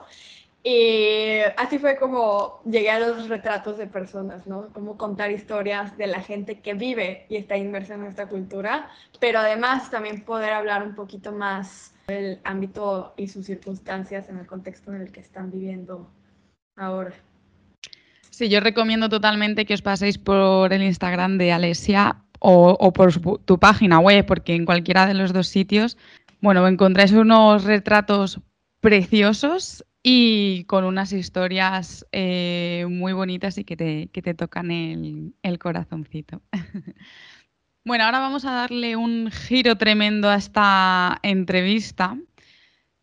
Y 0.62 1.40
así 1.56 1.78
fue 1.78 1.96
como 1.96 2.60
llegué 2.64 2.90
a 2.90 3.00
los 3.00 3.28
retratos 3.28 3.76
de 3.78 3.86
personas, 3.86 4.46
¿no? 4.46 4.68
Como 4.72 4.96
contar 4.96 5.30
historias 5.30 5.96
de 5.96 6.06
la 6.06 6.20
gente 6.20 6.60
que 6.60 6.74
vive 6.74 7.26
y 7.28 7.36
está 7.36 7.56
inmersa 7.56 7.94
en 7.94 8.04
esta 8.04 8.28
cultura, 8.28 8.88
pero 9.18 9.40
además 9.40 9.90
también 9.90 10.22
poder 10.22 10.52
hablar 10.52 10.82
un 10.86 10.94
poquito 10.94 11.32
más 11.32 11.94
del 12.06 12.40
ámbito 12.44 13.14
y 13.16 13.28
sus 13.28 13.46
circunstancias 13.46 14.28
en 14.28 14.38
el 14.38 14.46
contexto 14.46 14.92
en 14.92 15.00
el 15.00 15.10
que 15.10 15.20
están 15.20 15.50
viviendo 15.50 16.08
ahora. 16.76 17.14
Sí, 18.28 18.48
yo 18.48 18.60
recomiendo 18.60 19.08
totalmente 19.08 19.64
que 19.64 19.74
os 19.74 19.82
paséis 19.82 20.18
por 20.18 20.72
el 20.72 20.82
Instagram 20.82 21.36
de 21.38 21.52
Alesia 21.52 22.22
o, 22.40 22.92
por 22.92 23.12
tu 23.44 23.58
página 23.58 23.98
web, 24.00 24.26
porque 24.26 24.54
en 24.54 24.64
cualquiera 24.64 25.06
de 25.06 25.14
los 25.14 25.32
dos 25.32 25.46
sitios, 25.46 25.96
bueno, 26.40 26.66
encontráis 26.66 27.12
unos 27.12 27.64
retratos 27.64 28.40
preciosos 28.80 29.84
y 30.02 30.64
con 30.64 30.84
unas 30.84 31.12
historias 31.12 32.06
eh, 32.12 32.86
muy 32.88 33.12
bonitas 33.12 33.58
y 33.58 33.64
que 33.64 33.76
te, 33.76 34.08
que 34.08 34.22
te 34.22 34.34
tocan 34.34 34.70
el, 34.70 35.34
el 35.42 35.58
corazoncito. 35.58 36.40
bueno, 37.84 38.04
ahora 38.04 38.20
vamos 38.20 38.46
a 38.46 38.52
darle 38.52 38.96
un 38.96 39.30
giro 39.30 39.76
tremendo 39.76 40.30
a 40.30 40.36
esta 40.36 41.18
entrevista 41.22 42.16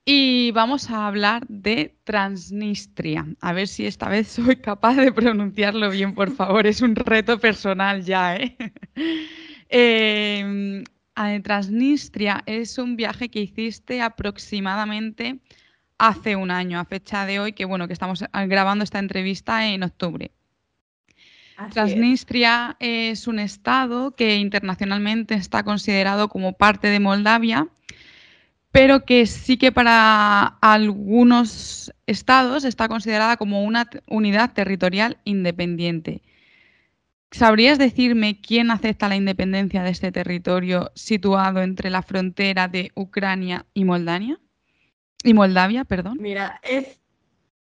y 0.09 0.51
vamos 0.51 0.89
a 0.89 1.05
hablar 1.05 1.45
de 1.49 1.93
Transnistria. 2.05 3.27
A 3.41 3.51
ver 3.51 3.67
si 3.67 3.85
esta 3.85 4.07
vez 4.07 4.29
soy 4.29 4.55
capaz 4.55 4.95
de 4.95 5.11
pronunciarlo 5.11 5.89
bien, 5.89 6.15
por 6.15 6.31
favor. 6.35 6.65
Es 6.65 6.81
un 6.81 6.95
reto 6.95 7.37
personal 7.39 8.01
ya, 8.03 8.37
¿eh? 8.37 8.55
eh 9.69 10.83
Transnistria 11.43 12.41
es 12.45 12.77
un 12.77 12.95
viaje 12.95 13.27
que 13.27 13.41
hiciste 13.41 14.01
aproximadamente 14.01 15.39
hace 15.97 16.37
un 16.37 16.51
año, 16.51 16.79
a 16.79 16.85
fecha 16.85 17.25
de 17.25 17.41
hoy, 17.41 17.51
que 17.51 17.65
bueno, 17.65 17.87
que 17.87 17.93
estamos 17.93 18.23
grabando 18.47 18.85
esta 18.85 18.99
entrevista 18.99 19.67
en 19.67 19.83
octubre. 19.83 20.31
Transnistria 21.73 22.77
es. 22.79 23.27
un 23.27 23.39
estado 23.39 24.15
que 24.15 24.37
internacionalmente 24.37 25.33
está 25.33 25.63
considerado 25.63 26.29
como 26.29 26.53
parte 26.53 26.87
de 26.87 26.99
Moldavia, 27.01 27.67
pero 28.77 29.05
que 29.05 29.25
sí 29.25 29.57
que 29.57 29.71
para 29.71 30.45
algunos 30.61 31.91
estados 32.05 32.63
está 32.63 32.87
considerada 32.87 33.35
como 33.35 33.63
una 33.63 33.89
unidad 34.05 34.53
territorial 34.53 35.17
independiente. 35.23 36.21
¿Sabrías 37.31 37.79
decirme 37.79 38.39
quién 38.39 38.69
acepta 38.69 39.09
la 39.09 39.15
independencia 39.15 39.81
de 39.81 39.89
este 39.89 40.11
territorio 40.11 40.91
situado 40.93 41.63
entre 41.63 41.89
la 41.89 42.03
frontera 42.03 42.67
de 42.67 42.91
Ucrania 42.93 43.65
y 43.73 43.83
Moldavia? 43.83 44.39
Y 45.23 45.33
Moldavia, 45.33 45.83
perdón. 45.83 46.19
Mira, 46.21 46.61
es, 46.61 46.99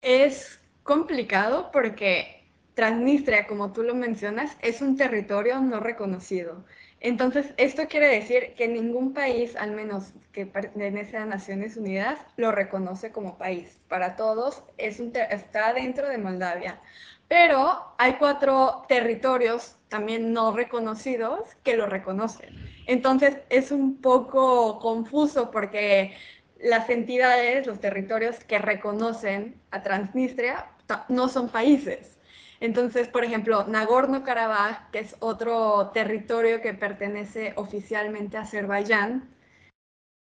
es 0.02 0.60
complicado 0.84 1.70
porque 1.72 2.40
Transnistria, 2.74 3.48
como 3.48 3.72
tú 3.72 3.82
lo 3.82 3.96
mencionas, 3.96 4.56
es 4.62 4.80
un 4.80 4.96
territorio 4.96 5.60
no 5.60 5.80
reconocido. 5.80 6.64
Entonces, 7.00 7.54
esto 7.56 7.88
quiere 7.88 8.08
decir 8.08 8.54
que 8.56 8.68
ningún 8.68 9.14
país, 9.14 9.56
al 9.56 9.72
menos 9.72 10.12
que 10.32 10.44
pertenece 10.44 11.16
a 11.16 11.24
Naciones 11.24 11.78
Unidas, 11.78 12.18
lo 12.36 12.52
reconoce 12.52 13.10
como 13.10 13.38
país. 13.38 13.80
Para 13.88 14.16
todos 14.16 14.62
es 14.76 15.00
un 15.00 15.12
está 15.16 15.72
dentro 15.72 16.08
de 16.08 16.18
Moldavia. 16.18 16.78
Pero 17.26 17.94
hay 17.96 18.14
cuatro 18.14 18.84
territorios 18.86 19.76
también 19.88 20.32
no 20.32 20.52
reconocidos 20.52 21.40
que 21.62 21.76
lo 21.76 21.86
reconocen. 21.86 22.54
Entonces, 22.86 23.38
es 23.48 23.72
un 23.72 24.00
poco 24.02 24.78
confuso 24.78 25.50
porque 25.50 26.14
las 26.58 26.90
entidades, 26.90 27.66
los 27.66 27.80
territorios 27.80 28.38
que 28.44 28.58
reconocen 28.58 29.58
a 29.70 29.82
Transnistria 29.82 30.66
no 31.08 31.28
son 31.28 31.48
países. 31.48 32.19
Entonces, 32.60 33.08
por 33.08 33.24
ejemplo, 33.24 33.66
Nagorno-Karabaj, 33.66 34.90
que 34.90 35.00
es 35.00 35.16
otro 35.20 35.90
territorio 35.94 36.60
que 36.60 36.74
pertenece 36.74 37.54
oficialmente 37.56 38.36
a 38.36 38.42
Azerbaiyán, 38.42 39.28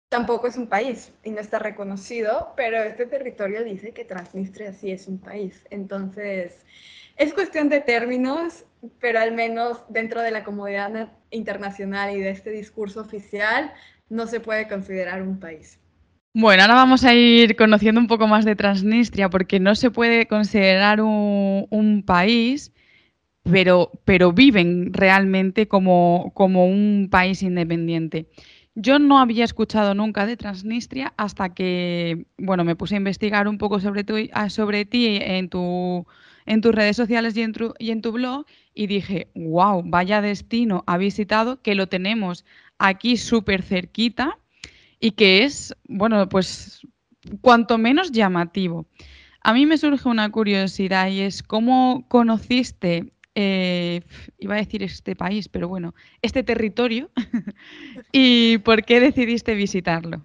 tampoco 0.10 0.48
es 0.48 0.58
un 0.58 0.68
país 0.68 1.14
y 1.24 1.32
no 1.32 1.40
está 1.40 1.60
reconocido, 1.60 2.54
pero 2.56 2.84
este 2.84 3.06
territorio 3.06 3.64
dice 3.64 3.94
que 3.94 4.06
Transnistria 4.06 4.74
sí 4.74 4.92
es 4.92 5.08
un 5.08 5.20
país. 5.20 5.66
Entonces, 5.70 6.66
es 7.16 7.34
cuestión 7.34 7.70
de 7.70 7.80
términos, 7.80 8.66
pero 9.00 9.20
al 9.20 9.34
menos 9.34 9.84
dentro 9.88 10.22
de 10.22 10.32
la 10.32 10.44
comunidad 10.44 11.10
internacional 11.32 12.16
y 12.16 12.20
de 12.20 12.32
este 12.32 12.50
discurso 12.50 13.02
oficial, 13.02 13.74
no 14.10 14.28
se 14.28 14.42
puede 14.42 14.68
considerar 14.68 15.22
un 15.22 15.40
país. 15.40 15.80
Bueno, 16.38 16.64
ahora 16.64 16.76
vamos 16.76 17.06
a 17.06 17.14
ir 17.16 17.56
conociendo 17.56 18.02
un 18.02 18.08
poco 18.08 18.28
más 18.28 18.44
de 18.44 18.58
Transnistria, 18.58 19.30
porque 19.30 19.62
no 19.62 19.74
se 19.74 19.90
puede 19.90 20.28
considerar 20.28 21.00
un, 21.00 22.04
país, 22.06 22.74
pero, 23.44 23.92
pero, 24.06 24.34
viven 24.34 24.94
realmente 24.94 25.68
como, 25.70 26.34
como, 26.36 26.66
un 26.68 27.08
país 27.10 27.42
independiente. 27.42 28.28
Yo 28.76 29.00
no 29.00 29.20
había 29.20 29.46
escuchado 29.46 29.96
nunca 29.96 30.26
de 30.26 30.38
Transnistria 30.38 31.14
hasta 31.18 31.54
que, 31.54 32.26
bueno, 32.38 32.66
me 32.66 32.76
puse 32.76 32.96
a 32.96 32.98
investigar 32.98 33.48
un 33.48 33.58
poco 33.58 33.80
sobre, 33.80 34.04
tu, 34.04 34.16
ah, 34.34 34.50
sobre 34.50 34.86
ti 34.86 35.20
en, 35.22 35.50
tu, 35.50 36.06
en 36.46 36.62
tus 36.62 36.76
redes 36.76 36.98
sociales 36.98 37.38
y 37.38 37.44
en, 37.44 37.54
tu, 37.54 37.74
y 37.80 37.92
en 37.92 38.02
tu 38.02 38.12
blog 38.12 38.46
y 38.74 38.88
dije, 38.88 39.30
wow, 39.36 39.84
vaya 39.86 40.22
destino 40.22 40.84
ha 40.88 40.98
visitado, 40.98 41.62
que 41.62 41.76
lo 41.76 41.88
tenemos 41.88 42.46
aquí 42.78 43.16
súper 43.18 43.62
cerquita 43.64 44.38
y 45.06 45.12
que 45.12 45.44
es, 45.44 45.76
bueno, 45.88 46.28
pues 46.28 46.82
cuanto 47.42 47.78
menos 47.78 48.12
llamativo. 48.12 48.88
A 49.42 49.54
mí 49.54 49.68
me 49.68 49.78
surge 49.78 50.10
una 50.10 50.32
curiosidad 50.32 51.10
y 51.10 51.22
es 51.22 51.44
cómo 51.44 52.08
conociste, 52.08 53.14
eh, 53.36 54.02
iba 54.40 54.56
a 54.56 54.58
decir 54.58 54.82
este 54.82 55.16
país, 55.16 55.48
pero 55.48 55.68
bueno, 55.68 55.94
este 56.24 56.42
territorio 56.42 57.12
y 58.12 58.58
por 58.60 58.84
qué 58.84 59.00
decidiste 59.00 59.54
visitarlo. 59.54 60.24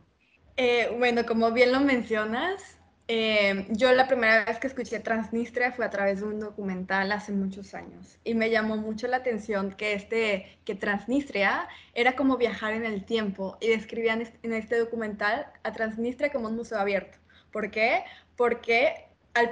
Eh, 0.57 0.89
bueno, 0.97 1.27
como 1.27 1.53
bien 1.53 1.73
lo 1.73 1.81
mencionas, 1.81 2.79
Eh, 3.13 3.67
yo 3.71 3.91
la 3.91 4.07
primera 4.07 4.45
vez 4.45 4.61
que 4.61 4.69
escuché 4.69 5.01
Transnistria 5.01 5.73
fue 5.73 5.85
a 5.85 5.91
través 5.91 6.21
de 6.21 6.27
un 6.27 6.39
documental 6.39 7.11
hace 7.11 7.33
muchos 7.33 7.75
años 7.75 8.21
y 8.23 8.35
me 8.35 8.51
llamó 8.51 8.77
mucho 8.77 9.09
la 9.09 9.17
atención 9.17 9.73
que, 9.73 9.95
este, 9.95 10.61
que 10.65 10.77
Transnistria 10.77 11.67
era 11.93 12.15
como 12.15 12.37
viajar 12.37 12.73
en 12.73 12.85
el 12.85 13.05
tiempo 13.05 13.59
y 13.61 13.67
describían 13.67 14.23
en 14.45 14.53
este 14.53 14.79
documental 14.79 15.49
a 15.65 15.73
Transnistria 15.73 16.31
como 16.31 16.47
un 16.47 16.55
museo 16.55 16.79
abierto. 16.79 17.19
¿Por 17.51 17.73
qué? 17.73 18.05
Porque 18.37 19.09
al, 19.35 19.51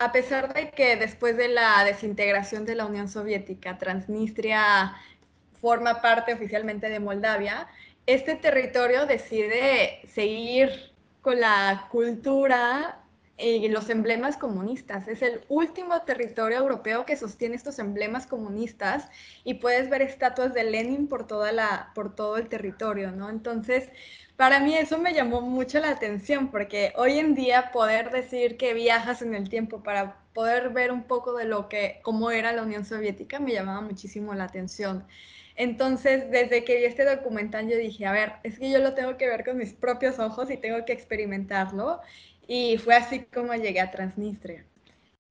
a 0.00 0.10
pesar 0.10 0.52
de 0.52 0.72
que 0.72 0.96
después 0.96 1.36
de 1.36 1.46
la 1.46 1.84
desintegración 1.84 2.66
de 2.66 2.74
la 2.74 2.84
Unión 2.84 3.08
Soviética, 3.08 3.78
Transnistria 3.78 4.96
forma 5.60 6.02
parte 6.02 6.34
oficialmente 6.34 6.88
de 6.88 6.98
Moldavia, 6.98 7.68
este 8.06 8.34
territorio 8.34 9.06
decide 9.06 10.00
seguir 10.08 10.89
con 11.22 11.40
la 11.40 11.88
cultura 11.90 13.00
y 13.38 13.68
los 13.68 13.88
emblemas 13.88 14.36
comunistas. 14.36 15.08
Es 15.08 15.22
el 15.22 15.40
último 15.48 16.02
territorio 16.02 16.58
europeo 16.58 17.06
que 17.06 17.16
sostiene 17.16 17.56
estos 17.56 17.78
emblemas 17.78 18.26
comunistas 18.26 19.08
y 19.44 19.54
puedes 19.54 19.88
ver 19.88 20.02
estatuas 20.02 20.52
de 20.52 20.64
Lenin 20.64 21.08
por, 21.08 21.26
toda 21.26 21.52
la, 21.52 21.90
por 21.94 22.14
todo 22.14 22.36
el 22.36 22.48
territorio, 22.48 23.12
¿no? 23.12 23.30
Entonces, 23.30 23.88
para 24.36 24.60
mí 24.60 24.74
eso 24.74 24.98
me 24.98 25.14
llamó 25.14 25.40
mucho 25.40 25.80
la 25.80 25.90
atención 25.90 26.50
porque 26.50 26.92
hoy 26.96 27.18
en 27.18 27.34
día 27.34 27.72
poder 27.72 28.10
decir 28.10 28.56
que 28.56 28.74
viajas 28.74 29.22
en 29.22 29.34
el 29.34 29.48
tiempo 29.48 29.82
para 29.82 30.16
poder 30.34 30.70
ver 30.70 30.92
un 30.92 31.04
poco 31.04 31.34
de 31.36 31.44
lo 31.44 31.68
que, 31.68 32.00
cómo 32.02 32.30
era 32.30 32.52
la 32.52 32.62
Unión 32.62 32.84
Soviética, 32.84 33.40
me 33.40 33.52
llamaba 33.52 33.80
muchísimo 33.80 34.34
la 34.34 34.44
atención. 34.44 35.06
Entonces, 35.56 36.30
desde 36.30 36.64
que 36.64 36.76
vi 36.76 36.84
este 36.84 37.04
documental, 37.04 37.68
yo 37.68 37.76
dije, 37.76 38.06
a 38.06 38.12
ver, 38.12 38.32
es 38.42 38.58
que 38.58 38.70
yo 38.70 38.78
lo 38.78 38.94
tengo 38.94 39.16
que 39.16 39.28
ver 39.28 39.44
con 39.44 39.58
mis 39.58 39.72
propios 39.72 40.18
ojos 40.18 40.50
y 40.50 40.56
tengo 40.56 40.84
que 40.84 40.92
experimentarlo. 40.92 42.00
Y 42.46 42.78
fue 42.78 42.96
así 42.96 43.24
como 43.24 43.54
llegué 43.54 43.80
a 43.80 43.90
Transnistria. 43.90 44.64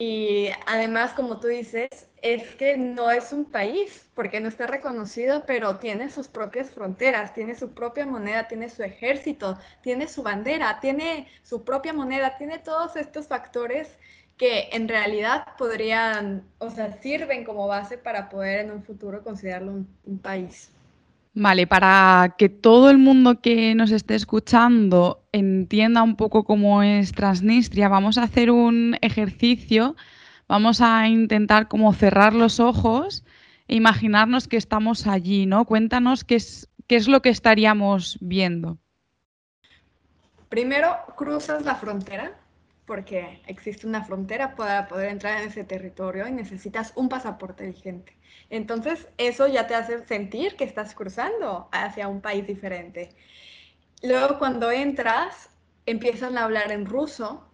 Y 0.01 0.49
además, 0.65 1.11
como 1.11 1.41
tú 1.41 1.47
dices, 1.47 1.89
es 2.21 2.55
que 2.55 2.77
no 2.77 3.11
es 3.11 3.33
un 3.33 3.43
país, 3.43 4.09
porque 4.13 4.39
no 4.39 4.47
está 4.47 4.65
reconocido, 4.65 5.43
pero 5.45 5.77
tiene 5.77 6.09
sus 6.09 6.29
propias 6.29 6.69
fronteras, 6.71 7.33
tiene 7.33 7.53
su 7.53 7.73
propia 7.73 8.05
moneda, 8.05 8.47
tiene 8.47 8.69
su 8.69 8.81
ejército, 8.81 9.59
tiene 9.81 10.07
su 10.07 10.23
bandera, 10.23 10.79
tiene 10.79 11.27
su 11.43 11.65
propia 11.65 11.91
moneda, 11.91 12.37
tiene 12.37 12.59
todos 12.59 12.95
estos 12.95 13.27
factores 13.27 13.97
que 14.39 14.69
en 14.71 14.87
realidad 14.87 15.43
podrían, 15.57 16.43
o 16.59 16.69
sea, 16.69 16.93
sirven 17.01 17.43
como 17.43 17.67
base 17.67 17.97
para 17.97 18.29
poder 18.29 18.61
en 18.61 18.71
un 18.71 18.83
futuro 18.83 19.21
considerarlo 19.21 19.73
un, 19.73 20.19
país. 20.19 20.71
Vale, 21.33 21.67
para 21.67 22.35
que 22.37 22.47
todo 22.47 22.89
el 22.89 22.97
mundo 22.97 23.41
que 23.41 23.75
nos 23.75 23.91
esté 23.91 24.15
escuchando 24.15 25.21
entienda 25.33 26.03
un 26.03 26.15
poco 26.15 26.45
cómo 26.45 26.81
es 26.81 27.11
Transnistria, 27.11 27.89
vamos 27.89 28.17
a 28.17 28.23
hacer 28.23 28.49
un 28.49 28.97
ejercicio, 29.01 29.97
vamos 30.47 30.79
a 30.79 31.09
intentar 31.09 31.67
como 31.67 31.93
cerrar 31.93 32.33
los 32.33 32.61
ojos 32.61 33.25
e 33.67 33.75
imaginarnos 33.75 34.47
que 34.47 34.55
estamos 34.55 35.05
allí, 35.05 35.47
¿no? 35.47 35.65
Cuéntanos 35.65 36.23
qué 36.23 36.35
es, 36.35 36.69
qué 36.87 36.95
es 36.95 37.09
lo 37.09 37.21
que 37.21 37.29
estaríamos 37.29 38.17
viendo. 38.21 38.77
Primero 40.47 40.95
cruzas 41.17 41.65
la 41.65 41.75
frontera 41.75 42.39
porque 42.89 43.39
existe 43.45 43.85
una 43.85 44.03
frontera 44.03 44.55
para 44.55 44.87
poder 44.87 45.09
entrar 45.09 45.39
en 45.39 45.49
ese 45.49 45.63
territorio 45.63 46.27
y 46.27 46.31
necesitas 46.31 46.91
un 46.95 47.07
pasaporte 47.07 47.67
vigente. 47.67 48.17
Entonces, 48.49 49.07
eso 49.19 49.45
ya 49.45 49.67
te 49.67 49.75
hace 49.75 50.03
sentir 50.07 50.55
que 50.55 50.63
estás 50.63 50.95
cruzando 50.95 51.69
hacia 51.71 52.07
un 52.07 52.19
país 52.19 52.47
diferente. 52.47 53.09
Luego, 54.01 54.39
cuando 54.39 54.71
entras, 54.71 55.51
empiezan 55.85 56.35
a 56.35 56.45
hablar 56.45 56.71
en 56.71 56.87
ruso 56.87 57.47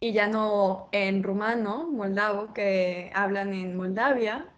y 0.00 0.12
ya 0.12 0.26
no 0.26 0.90
en 0.92 1.22
rumano, 1.22 1.90
moldavo, 1.90 2.52
que 2.52 3.10
hablan 3.14 3.54
en 3.54 3.74
Moldavia. 3.74 4.50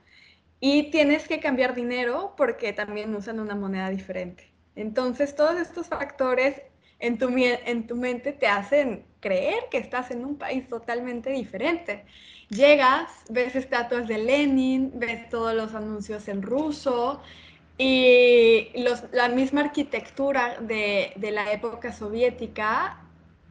Y 0.59 0.91
tienes 0.91 1.29
que 1.29 1.39
cambiar 1.39 1.77
dinero 1.77 2.35
porque 2.37 2.73
también 2.73 3.15
usan 3.15 3.39
una 3.39 3.55
moneda 3.55 3.91
diferente. 3.91 4.51
Entonces, 4.75 5.37
todos 5.37 5.57
estos 5.61 5.87
factores 5.87 6.61
en 7.07 7.19
tu, 7.19 7.29
en 7.37 7.87
tu 7.87 7.97
mente 7.97 8.33
te 8.33 8.47
hacen 8.47 9.05
creer 9.21 9.65
que 9.71 9.79
estás 9.79 10.11
en 10.11 10.25
un 10.25 10.37
país 10.37 10.69
totalmente 10.69 11.31
diferente. 11.31 12.05
Llegas, 12.49 13.11
ves 13.31 13.57
estatuas 13.57 14.07
de 14.09 14.19
Lenin, 14.19 14.93
ves 14.95 15.29
todos 15.31 15.55
los 15.55 15.75
anuncios 15.75 16.29
en 16.29 16.43
ruso 16.43 17.23
y 17.79 18.69
la 19.13 19.29
misma 19.29 19.63
arquitectura 19.63 20.59
de, 20.61 21.13
de 21.17 21.31
la 21.33 21.53
época 21.53 21.93
soviética 21.93 22.99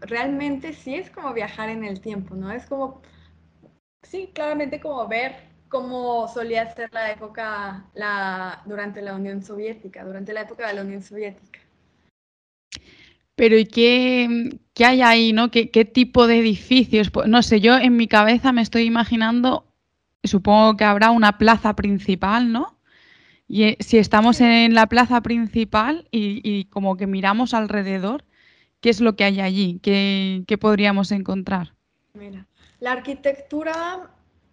realmente 0.02 0.74
sí 0.74 0.96
es 0.96 1.10
como 1.10 1.34
viajar 1.34 1.70
en 1.70 1.84
el 1.84 2.02
tiempo, 2.02 2.36
¿no? 2.36 2.52
Es 2.52 2.66
como, 2.66 3.02
sí, 4.04 4.32
claramente 4.34 4.80
como 4.80 5.08
ver 5.08 5.36
cómo 5.70 6.28
solía 6.28 6.74
ser 6.74 6.92
la 6.94 7.12
época 7.12 7.86
durante 8.66 9.02
la 9.02 9.16
Unión 9.16 9.42
Soviética, 9.44 10.04
durante 10.06 10.34
la 10.34 10.42
época 10.42 10.68
de 10.68 10.74
la 10.76 10.82
Unión 10.84 11.02
Soviética. 11.04 11.60
Pero 13.36 13.58
¿y 13.58 13.65
qué, 13.65 14.60
qué 14.74 14.86
hay 14.86 15.02
ahí, 15.02 15.34
no? 15.34 15.50
¿Qué, 15.50 15.72
¿Qué, 15.72 15.86
tipo 15.86 16.28
de 16.28 16.39
edificios? 16.39 17.10
Pues, 17.10 17.28
no 17.28 17.41
sé, 17.41 17.60
yo 17.60 17.78
en 17.78 17.96
mi 17.98 18.08
cabeza 18.08 18.52
me 18.52 18.62
estoy 18.62 18.84
imaginando, 18.84 19.65
supongo 20.24 20.78
que 20.78 20.84
habrá 20.84 21.12
una 21.12 21.38
plaza 21.38 21.76
principal, 21.76 22.52
¿no? 22.52 22.78
Y 23.48 23.63
eh, 23.63 23.78
si 23.80 23.98
estamos 23.98 24.41
en 24.41 24.74
la 24.74 24.88
plaza 24.88 25.22
principal 25.22 26.08
y, 26.12 26.41
y, 26.43 26.65
como 26.65 26.96
que 26.98 27.08
miramos 27.08 27.54
alrededor, 27.54 28.24
¿qué 28.82 28.89
es 28.89 29.02
lo 29.02 29.15
que 29.15 29.26
hay 29.26 29.41
allí? 29.41 29.80
¿Qué, 29.82 30.43
qué 30.48 30.58
podríamos 30.58 31.12
encontrar? 31.12 31.74
Mira, 32.13 32.48
la 32.80 32.93
arquitectura, 32.93 34.10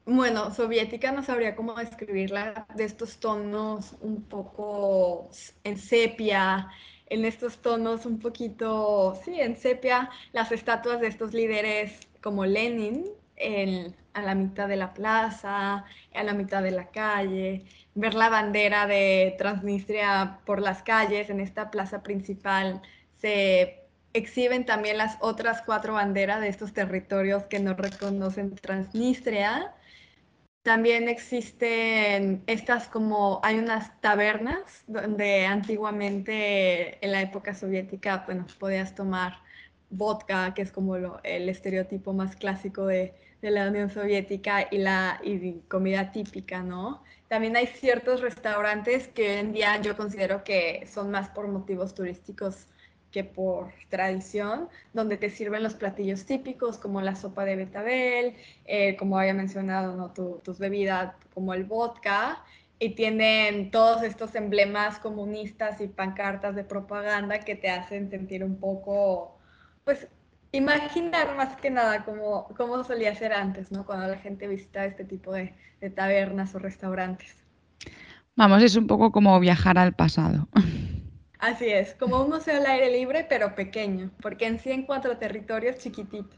bueno, 0.07 0.53
soviética 0.55 1.12
no 1.12 1.23
sabría 1.23 1.55
cómo 1.55 1.75
describirla, 1.75 2.66
de 2.75 2.85
estos 2.85 3.19
tonos 3.19 3.95
un 4.01 4.23
poco 4.23 5.31
en 5.64 5.79
sepia, 5.79 6.69
en 7.11 7.25
estos 7.25 7.59
tonos 7.59 8.07
un 8.07 8.18
poquito, 8.18 9.20
sí, 9.25 9.40
en 9.40 9.57
sepia, 9.57 10.09
las 10.33 10.53
estatuas 10.53 11.01
de 11.01 11.09
estos 11.09 11.35
líderes 11.35 11.99
como 12.23 12.46
Lenin 12.46 13.05
en, 13.37 13.94
a 14.14 14.23
la 14.23 14.35
mitad 14.35 14.68
de 14.68 14.77
la 14.77 14.94
plaza, 14.94 15.85
a 16.14 16.23
la 16.23 16.33
mitad 16.33 16.62
de 16.62 16.70
la 16.70 16.87
calle, 16.87 17.64
ver 17.94 18.14
la 18.14 18.29
bandera 18.29 18.87
de 18.87 19.35
Transnistria 19.38 20.38
por 20.46 20.61
las 20.61 20.83
calles, 20.83 21.31
en 21.31 21.40
esta 21.40 21.70
plaza 21.70 22.03
principal 22.03 22.81
se 23.18 23.81
exhiben 24.12 24.64
también 24.64 24.99
las 24.99 25.16
otras 25.20 25.62
cuatro 25.62 25.94
banderas 25.94 26.40
de 26.40 26.49
estos 26.49 26.73
territorios 26.73 27.44
que 27.44 27.61
no 27.61 27.75
reconocen 27.75 28.55
Transnistria 28.55 29.75
también 30.62 31.09
existen 31.09 32.42
estas 32.46 32.87
como, 32.88 33.40
hay 33.42 33.59
unas 33.59 33.99
tabernas 34.01 34.85
donde 34.87 35.46
antiguamente 35.46 37.05
en 37.05 37.12
la 37.12 37.23
época 37.23 37.55
soviética, 37.55 38.25
bueno, 38.27 38.46
podías 38.59 38.94
tomar 38.94 39.38
vodka, 39.90 40.55
que 40.55 40.62
es 40.62 40.70
como 40.73 40.96
el 40.96 41.49
estereotipo 41.49 42.12
más 42.12 42.37
clásico 42.37 42.87
de, 42.87 43.14
de, 43.42 43.51
la 43.51 43.68
Unión 43.68 43.90
Soviética, 43.90 44.68
y 44.70 44.79
la 44.79 45.20
y 45.25 45.61
comida 45.68 46.12
típica, 46.12 46.62
¿no? 46.62 47.03
También 47.29 47.57
hay 47.57 47.66
ciertos 47.66 48.20
restaurantes 48.20 49.09
que 49.09 49.31
hoy 49.31 49.37
en 49.38 49.53
día 49.53 49.81
yo 49.81 49.96
considero 49.96 50.44
que 50.44 50.87
son 50.92 51.11
más 51.11 51.31
por 51.31 51.49
motivos 51.49 51.94
turísticos 51.94 52.66
que 53.11 53.25
por 53.25 53.73
tradición, 53.88 54.68
donde 54.92 55.16
te 55.16 55.31
sirven 55.31 55.62
los 55.62 55.75
platillos 55.75 56.25
típicos 56.25 56.79
como 56.79 57.01
la 57.01 57.16
sopa 57.16 57.44
de 57.44 57.57
betabel, 57.57 58.37
eh, 58.64 58.96
como 58.96 59.18
había 59.18 59.35
mencionado, 59.35 59.96
¿no? 59.96 60.11
tus 60.11 60.59
bebidas 60.59 61.14
como 61.35 61.55
el 61.55 61.64
vodka, 61.64 62.44
y 62.83 62.94
tienen 62.94 63.70
todos 63.70 64.03
estos 64.03 64.35
emblemas 64.35 64.99
comunistas 64.99 65.81
y 65.83 65.87
pancartas 65.87 66.57
de 66.57 66.64
propaganda 66.64 67.40
que 67.40 67.55
te 67.55 67.68
hacen 67.68 68.09
sentir 68.09 68.42
un 68.42 68.57
poco, 68.57 69.38
pues, 69.85 70.09
imaginar 70.53 71.37
más 71.37 71.57
que 71.57 71.70
nada 71.70 72.05
cómo, 72.05 72.49
cómo 72.57 72.83
solía 72.83 73.14
ser 73.14 73.35
antes, 73.35 73.70
¿no? 73.70 73.85
Cuando 73.85 74.09
la 74.09 74.16
gente 74.16 74.49
visitaba 74.49 74.87
este 74.87 75.05
tipo 75.05 75.33
de, 75.33 75.55
de 75.81 75.90
tabernas 75.90 76.55
o 76.55 76.59
restaurantes. 76.59 77.37
Vamos, 78.35 78.62
es 78.62 78.75
un 78.77 78.87
poco 78.87 79.12
como 79.12 79.38
viajar 79.38 79.77
al 79.77 79.92
pasado. 79.92 80.49
Así 81.40 81.70
es, 81.70 81.94
como 81.94 82.22
un 82.22 82.29
museo 82.29 82.59
al 82.59 82.66
aire 82.66 82.90
libre, 82.90 83.24
pero 83.26 83.55
pequeño, 83.55 84.11
porque 84.20 84.46
en 84.46 84.59
sí 84.59 84.70
en 84.70 84.83
cuatro 84.83 85.16
territorios 85.16 85.79
chiquitito. 85.79 86.37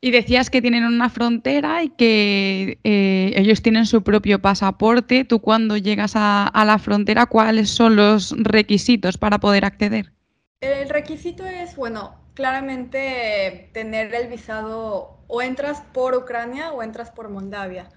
Y 0.00 0.10
decías 0.10 0.50
que 0.50 0.60
tienen 0.60 0.84
una 0.84 1.08
frontera 1.08 1.84
y 1.84 1.90
que 1.90 2.80
eh, 2.82 3.32
ellos 3.36 3.62
tienen 3.62 3.86
su 3.86 4.02
propio 4.02 4.40
pasaporte. 4.40 5.24
Tú 5.24 5.40
cuando 5.40 5.76
llegas 5.76 6.16
a, 6.16 6.48
a, 6.48 6.64
la 6.64 6.78
frontera, 6.78 7.26
¿cuáles 7.26 7.70
son 7.70 7.94
los 7.94 8.34
requisitos 8.36 9.16
para 9.16 9.38
poder 9.38 9.64
acceder? 9.64 10.12
El 10.60 10.88
requisito 10.88 11.46
es, 11.46 11.76
bueno, 11.76 12.16
claramente 12.34 13.70
tener 13.72 14.12
el 14.14 14.26
visado 14.26 15.20
o 15.28 15.42
entras 15.42 15.80
por 15.92 16.16
Ucrania 16.16 16.72
o 16.72 16.82
entras 16.82 17.12
por 17.12 17.28
Moldavia. 17.28 17.88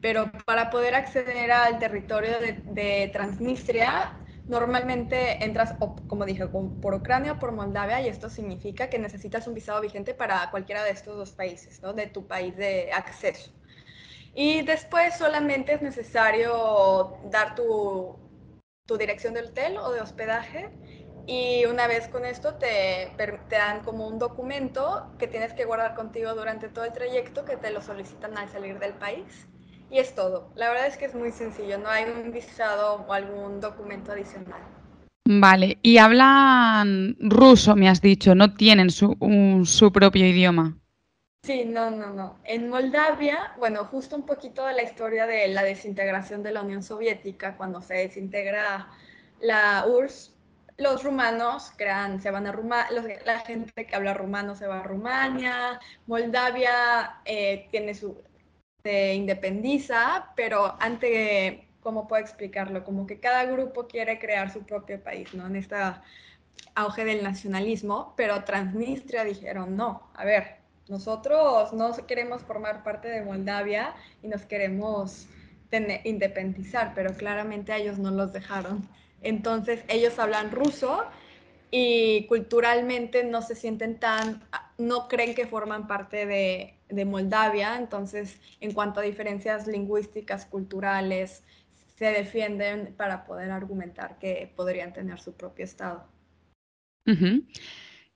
Pero 0.00 0.32
para 0.46 0.70
poder 0.70 0.94
acceder 0.94 1.52
al 1.52 1.78
territorio 1.78 2.40
de, 2.40 2.62
de 2.72 3.10
Transnistria 3.12 4.12
normalmente 4.50 5.42
entras, 5.44 5.74
como 6.08 6.26
dije, 6.26 6.48
por 6.48 6.94
Ucrania 6.94 7.32
o 7.32 7.38
por 7.38 7.52
Moldavia 7.52 8.00
y 8.02 8.08
esto 8.08 8.28
significa 8.28 8.90
que 8.90 8.98
necesitas 8.98 9.46
un 9.46 9.54
visado 9.54 9.80
vigente 9.80 10.12
para 10.12 10.50
cualquiera 10.50 10.82
de 10.82 10.90
estos 10.90 11.16
dos 11.16 11.30
países, 11.30 11.80
¿no? 11.82 11.92
De 11.92 12.08
tu 12.08 12.26
país 12.26 12.56
de 12.56 12.90
acceso. 12.92 13.52
Y 14.34 14.62
después 14.62 15.16
solamente 15.16 15.74
es 15.74 15.82
necesario 15.82 17.16
dar 17.30 17.54
tu, 17.54 18.18
dirección 18.98 19.34
de 19.34 19.42
hotel 19.42 19.78
o 19.78 19.92
de 19.92 20.00
hospedaje 20.00 20.68
y 21.24 21.64
una 21.66 21.86
vez 21.86 22.08
con 22.08 22.24
esto 22.24 22.56
te, 22.56 23.12
te, 23.16 23.56
dan 23.56 23.84
como 23.84 24.08
un 24.08 24.18
documento 24.18 25.12
que 25.16 25.28
tienes 25.28 25.52
que 25.52 25.64
guardar 25.64 25.94
contigo 25.94 26.34
durante 26.34 26.68
todo 26.68 26.84
el 26.84 26.92
trayecto 26.92 27.44
que 27.44 27.56
te 27.56 27.70
lo 27.70 27.82
solicitan 27.82 28.36
al 28.36 28.48
salir 28.48 28.80
del 28.80 28.94
país. 28.94 29.46
Y 29.90 29.98
es 29.98 30.14
todo. 30.14 30.52
La 30.54 30.68
verdad 30.68 30.86
es 30.86 30.96
que 30.96 31.06
es 31.06 31.14
muy 31.14 31.32
sencillo, 31.32 31.78
no 31.78 31.88
hay 31.88 32.04
un 32.04 32.32
visado 32.32 33.04
o 33.08 33.12
algún 33.12 33.60
documento 33.60 34.12
adicional. 34.12 34.60
Vale, 35.24 35.78
y 35.82 35.98
hablan 35.98 37.16
ruso, 37.20 37.76
me 37.76 37.88
has 37.88 38.00
dicho, 38.00 38.34
no 38.34 38.54
tienen 38.54 38.90
su, 38.90 39.16
su 39.64 39.92
propio 39.92 40.26
idioma. 40.26 40.76
Sí, 41.42 41.64
no, 41.64 41.90
no, 41.90 42.12
no. 42.12 42.38
En 42.44 42.68
Moldavia, 42.68 43.54
bueno, 43.58 43.84
justo 43.84 44.14
un 44.14 44.26
poquito 44.26 44.66
de 44.66 44.74
la 44.74 44.82
historia 44.82 45.26
de 45.26 45.48
la 45.48 45.62
desintegración 45.62 46.42
de 46.42 46.52
la 46.52 46.62
Unión 46.62 46.82
Soviética, 46.82 47.56
cuando 47.56 47.80
se 47.80 47.94
desintegra 47.94 48.88
la 49.40 49.86
URSS, 49.88 50.34
los 50.76 51.02
rumanos 51.04 51.72
crean, 51.76 52.20
se 52.20 52.30
van 52.30 52.46
a 52.46 52.52
Rumania, 52.52 53.20
la 53.24 53.40
gente 53.40 53.86
que 53.86 53.96
habla 53.96 54.14
rumano 54.14 54.54
se 54.54 54.66
va 54.66 54.80
a 54.80 54.82
Rumania, 54.82 55.78
Moldavia 56.06 57.20
eh, 57.24 57.68
tiene 57.70 57.94
su, 57.94 58.16
se 58.82 59.14
independiza, 59.14 60.32
pero 60.36 60.76
ante, 60.80 61.68
¿cómo 61.80 62.08
puedo 62.08 62.22
explicarlo? 62.22 62.84
Como 62.84 63.06
que 63.06 63.20
cada 63.20 63.44
grupo 63.44 63.86
quiere 63.86 64.18
crear 64.18 64.52
su 64.52 64.62
propio 64.62 65.02
país, 65.02 65.32
¿no? 65.34 65.46
En 65.46 65.56
este 65.56 65.76
auge 66.74 67.04
del 67.04 67.22
nacionalismo, 67.22 68.14
pero 68.16 68.44
Transnistria 68.44 69.24
dijeron, 69.24 69.76
no, 69.76 70.10
a 70.14 70.24
ver, 70.24 70.56
nosotros 70.88 71.72
no 71.72 71.94
queremos 72.06 72.42
formar 72.42 72.82
parte 72.82 73.08
de 73.08 73.22
Moldavia 73.22 73.94
y 74.22 74.28
nos 74.28 74.42
queremos 74.42 75.28
independizar, 76.04 76.92
pero 76.94 77.14
claramente 77.14 77.72
a 77.72 77.76
ellos 77.76 77.98
no 77.98 78.10
los 78.10 78.32
dejaron. 78.32 78.88
Entonces 79.22 79.84
ellos 79.88 80.18
hablan 80.18 80.50
ruso 80.50 81.04
y 81.70 82.26
culturalmente 82.26 83.24
no 83.24 83.42
se 83.42 83.54
sienten 83.54 83.98
tan, 83.98 84.42
no 84.78 85.08
creen 85.08 85.34
que 85.34 85.46
forman 85.46 85.86
parte 85.86 86.26
de, 86.26 86.74
de 86.88 87.04
Moldavia, 87.04 87.76
entonces 87.76 88.40
en 88.60 88.72
cuanto 88.72 89.00
a 89.00 89.04
diferencias 89.04 89.66
lingüísticas, 89.66 90.46
culturales, 90.46 91.42
se 91.96 92.06
defienden 92.06 92.94
para 92.96 93.24
poder 93.24 93.50
argumentar 93.50 94.18
que 94.18 94.50
podrían 94.56 94.92
tener 94.92 95.20
su 95.20 95.34
propio 95.34 95.66
Estado. 95.66 96.06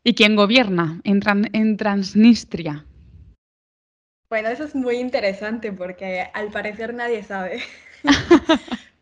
¿Y 0.03 0.15
quién 0.15 0.37
gobierna 0.37 1.01
en, 1.05 1.77
Transnistria? 1.77 2.87
Bueno, 4.31 4.49
eso 4.49 4.65
es 4.65 4.75
muy 4.75 4.97
interesante 4.97 5.73
porque 5.73 6.27
al 6.33 6.51
parecer 6.51 6.95
nadie 6.95 7.23
sabe. 7.23 7.61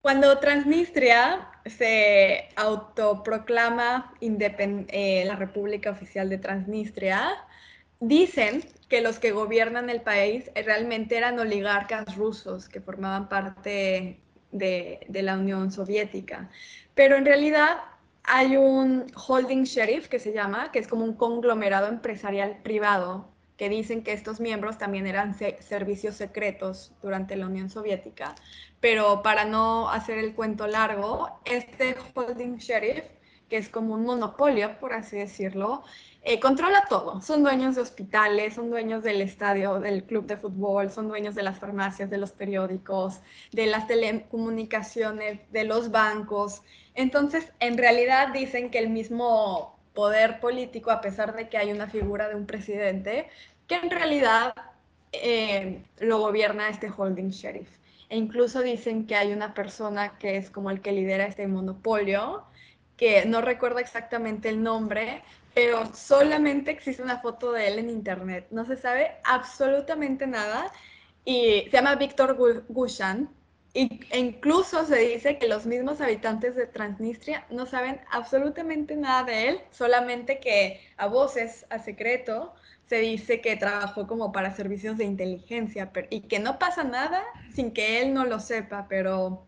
Cuando 0.00 0.38
Transnistria 0.38 1.48
se 1.66 2.48
autoproclama 2.56 4.14
eh, 4.20 5.24
la 5.26 5.36
República 5.36 5.90
Oficial 5.90 6.30
de 6.30 6.38
Transnistria, 6.38 7.36
dicen 8.00 8.64
que 8.88 9.02
los 9.02 9.18
que 9.18 9.32
gobiernan 9.32 9.90
el 9.90 10.00
país 10.00 10.50
realmente 10.54 11.18
eran 11.18 11.38
oligarcas 11.38 12.16
rusos 12.16 12.68
que 12.68 12.80
formaban 12.80 13.28
parte 13.28 14.20
de 14.52 15.06
la 15.22 15.36
Unión 15.36 15.70
Soviética. 15.70 16.48
Pero 16.94 17.16
en 17.16 17.26
realidad 17.26 17.78
hay 18.24 18.56
un 18.56 19.06
holding 19.14 19.64
sheriff 19.64 20.08
que 20.08 20.18
se 20.18 20.32
llama, 20.32 20.72
que 20.72 20.78
es 20.78 20.88
como 20.88 21.04
un 21.04 21.14
conglomerado 21.14 21.88
empresarial 21.88 22.58
privado, 22.62 23.28
que 23.60 23.68
dicen 23.68 24.02
que 24.02 24.14
estos 24.14 24.40
miembros 24.40 24.78
también 24.78 25.06
eran 25.06 25.36
servicios 25.36 26.14
secretos 26.14 26.94
durante 27.02 27.36
la 27.36 27.44
Unión 27.44 27.68
Soviética. 27.68 28.34
Pero 28.80 29.22
para 29.22 29.44
no 29.44 29.90
hacer 29.90 30.16
el 30.16 30.34
cuento 30.34 30.66
largo, 30.66 31.28
este 31.44 31.94
holding 32.14 32.56
sheriff, 32.56 33.04
que 33.50 33.58
es 33.58 33.68
como 33.68 33.92
un 33.92 34.06
monopolio, 34.06 34.80
por 34.80 34.94
así 34.94 35.18
decirlo, 35.18 35.82
eh, 36.22 36.40
controla 36.40 36.86
todo. 36.88 37.20
Son 37.20 37.42
dueños 37.42 37.74
de 37.74 37.82
hospitales, 37.82 38.54
son 38.54 38.70
dueños 38.70 39.02
del 39.02 39.20
estadio, 39.20 39.78
del 39.78 40.04
club 40.04 40.24
de 40.24 40.38
fútbol, 40.38 40.90
son 40.90 41.08
dueños 41.08 41.34
de 41.34 41.42
las 41.42 41.58
farmacias, 41.58 42.08
de 42.08 42.16
los 42.16 42.32
periódicos, 42.32 43.20
de 43.52 43.66
las 43.66 43.86
telecomunicaciones, 43.86 45.38
de 45.52 45.64
los 45.64 45.90
bancos. 45.90 46.62
Entonces, 46.94 47.52
en 47.60 47.76
realidad 47.76 48.32
dicen 48.32 48.70
que 48.70 48.78
el 48.78 48.88
mismo 48.88 49.79
poder 49.94 50.40
político, 50.40 50.90
a 50.90 51.00
pesar 51.00 51.34
de 51.34 51.48
que 51.48 51.58
hay 51.58 51.72
una 51.72 51.88
figura 51.88 52.28
de 52.28 52.34
un 52.34 52.46
presidente, 52.46 53.28
que 53.66 53.76
en 53.76 53.90
realidad 53.90 54.54
eh, 55.12 55.82
lo 55.98 56.18
gobierna 56.18 56.68
este 56.68 56.90
holding 56.94 57.30
sheriff. 57.30 57.68
E 58.08 58.16
incluso 58.16 58.62
dicen 58.62 59.06
que 59.06 59.14
hay 59.14 59.32
una 59.32 59.54
persona 59.54 60.18
que 60.18 60.36
es 60.36 60.50
como 60.50 60.70
el 60.70 60.80
que 60.80 60.92
lidera 60.92 61.26
este 61.26 61.46
monopolio, 61.46 62.44
que 62.96 63.24
no 63.24 63.40
recuerdo 63.40 63.78
exactamente 63.78 64.48
el 64.48 64.62
nombre, 64.62 65.22
pero 65.54 65.92
solamente 65.94 66.70
existe 66.70 67.02
una 67.02 67.20
foto 67.20 67.52
de 67.52 67.68
él 67.68 67.78
en 67.78 67.90
internet. 67.90 68.46
No 68.50 68.64
se 68.64 68.76
sabe 68.76 69.12
absolutamente 69.24 70.26
nada. 70.26 70.72
Y 71.24 71.62
se 71.64 71.70
llama 71.70 71.96
Víctor 71.96 72.36
Gushan, 72.68 73.30
incluso 73.74 74.84
se 74.84 74.96
dice 74.96 75.38
que 75.38 75.48
los 75.48 75.66
mismos 75.66 76.00
habitantes 76.00 76.56
de 76.56 76.66
Transnistria 76.66 77.46
no 77.50 77.66
saben 77.66 78.00
absolutamente 78.10 78.96
nada 78.96 79.24
de 79.24 79.48
él, 79.48 79.60
solamente 79.70 80.40
que 80.40 80.80
a 80.96 81.06
voces, 81.06 81.66
a 81.70 81.78
secreto, 81.78 82.54
se 82.86 82.96
dice 82.98 83.40
que 83.40 83.56
trabajó 83.56 84.08
como 84.08 84.32
para 84.32 84.54
servicios 84.54 84.98
de 84.98 85.04
inteligencia 85.04 85.92
y 86.10 86.22
que 86.22 86.40
no 86.40 86.58
pasa 86.58 86.82
nada 86.82 87.22
sin 87.54 87.70
que 87.72 88.02
él 88.02 88.12
no 88.12 88.24
lo 88.24 88.40
sepa, 88.40 88.86
pero 88.88 89.46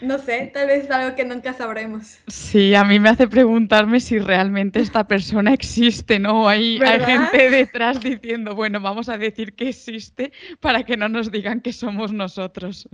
no 0.00 0.18
sé, 0.18 0.50
tal 0.52 0.66
vez 0.66 0.84
es 0.84 0.90
algo 0.90 1.14
que 1.14 1.24
nunca 1.24 1.52
sabremos. 1.52 2.18
Sí, 2.26 2.74
a 2.74 2.84
mí 2.84 2.98
me 2.98 3.10
hace 3.10 3.28
preguntarme 3.28 4.00
si 4.00 4.18
realmente 4.18 4.80
esta 4.80 5.06
persona 5.06 5.52
existe, 5.52 6.18
¿no? 6.18 6.48
Hay, 6.48 6.78
hay 6.80 7.00
gente 7.00 7.50
detrás 7.50 8.00
diciendo, 8.00 8.54
bueno, 8.54 8.80
vamos 8.80 9.08
a 9.08 9.18
decir 9.18 9.54
que 9.54 9.68
existe 9.68 10.32
para 10.60 10.84
que 10.84 10.96
no 10.96 11.08
nos 11.08 11.30
digan 11.30 11.60
que 11.60 11.72
somos 11.72 12.12
nosotros. 12.12 12.88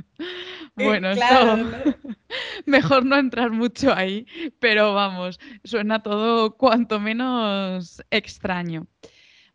Bueno, 0.74 1.10
esto 1.10 1.24
mejor 2.66 3.04
no 3.04 3.16
entrar 3.16 3.50
mucho 3.50 3.94
ahí, 3.94 4.26
pero 4.58 4.94
vamos, 4.94 5.38
suena 5.64 6.02
todo 6.02 6.56
cuanto 6.56 7.00
menos 7.00 8.02
extraño. 8.10 8.86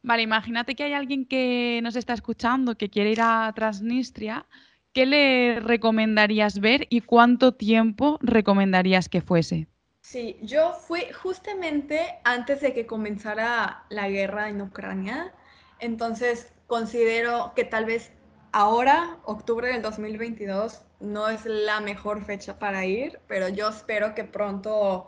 Vale, 0.03 0.23
imagínate 0.23 0.73
que 0.73 0.83
hay 0.83 0.93
alguien 0.93 1.25
que 1.25 1.79
nos 1.83 1.95
está 1.95 2.13
escuchando 2.13 2.75
que 2.75 2.89
quiere 2.89 3.11
ir 3.11 3.21
a 3.21 3.51
Transnistria 3.53 4.47
¿qué 4.93 5.05
le 5.05 5.59
recomendarías 5.59 6.59
ver 6.59 6.87
y 6.89 7.01
cuánto 7.01 7.53
tiempo 7.53 8.17
recomendarías 8.21 9.09
que 9.09 9.21
fuese? 9.21 9.67
Sí, 10.01 10.37
yo 10.41 10.73
fui 10.73 11.05
justamente 11.13 12.01
antes 12.23 12.61
de 12.61 12.73
que 12.73 12.85
comenzara 12.85 13.85
la 13.89 14.09
guerra 14.09 14.49
en 14.49 14.61
Ucrania, 14.61 15.33
entonces 15.79 16.51
considero 16.67 17.53
que 17.55 17.63
tal 17.63 17.85
vez 17.85 18.11
ahora, 18.51 19.17
octubre 19.23 19.67
del 19.67 19.81
2022, 19.81 20.81
no 20.99 21.29
es 21.29 21.45
la 21.45 21.79
mejor 21.79 22.25
fecha 22.25 22.59
para 22.59 22.85
ir, 22.85 23.19
pero 23.27 23.49
yo 23.49 23.69
espero 23.69 24.13
que 24.15 24.23
pronto 24.23 25.07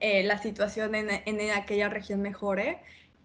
eh, 0.00 0.22
la 0.24 0.38
situación 0.38 0.94
en, 0.94 1.50
aquella 1.50 1.88
región 1.88 2.22
mejore. 2.22 2.80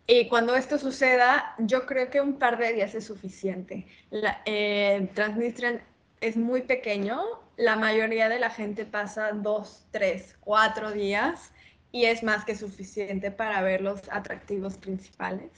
Y 0.08 0.30
cuando 0.30 0.56
esto 0.56 0.78
suceda, 0.78 1.56
yo 1.60 1.86
creo 1.86 2.10
que 2.10 2.22
un 2.22 2.40
par 2.40 2.58
de 2.58 2.74
días 2.74 2.96
es 2.96 3.06
suficiente. 3.06 3.88
La, 4.10 4.42
eh, 4.46 5.10
Transnistria 5.14 5.84
es 6.22 6.38
muy 6.38 6.62
pequeño, 6.62 7.22
la 7.58 7.76
mayoría 7.76 8.30
de 8.30 8.40
la 8.40 8.50
gente 8.50 8.86
pasa 8.86 9.32
dos, 9.32 9.86
tres, 9.92 10.36
cuatro 10.40 10.92
días 10.92 11.52
y 11.92 12.06
es 12.06 12.24
más 12.24 12.46
que 12.46 12.56
suficiente 12.56 13.32
para 13.32 13.62
ver 13.62 13.82
los 13.82 14.02
atractivos 14.12 14.78
principales. 14.78 15.52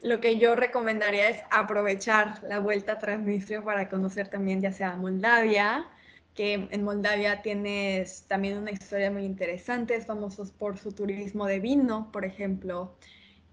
Lo 0.00 0.20
que 0.20 0.38
yo 0.38 0.56
recomendaría 0.56 1.28
es 1.28 1.42
aprovechar 1.50 2.42
la 2.42 2.58
vuelta 2.58 2.92
a 2.92 2.98
Transnistria 2.98 3.62
para 3.62 3.88
conocer 3.88 4.28
también 4.28 4.60
ya 4.60 4.72
sea 4.72 4.96
Moldavia, 4.96 5.86
que 6.34 6.68
en 6.70 6.82
Moldavia 6.82 7.42
tienes 7.42 8.24
también 8.26 8.58
una 8.58 8.70
historia 8.70 9.10
muy 9.10 9.24
interesante, 9.24 9.94
es 9.94 10.06
famoso 10.06 10.50
por 10.58 10.78
su 10.78 10.92
turismo 10.92 11.46
de 11.46 11.60
vino, 11.60 12.10
por 12.10 12.24
ejemplo. 12.24 12.96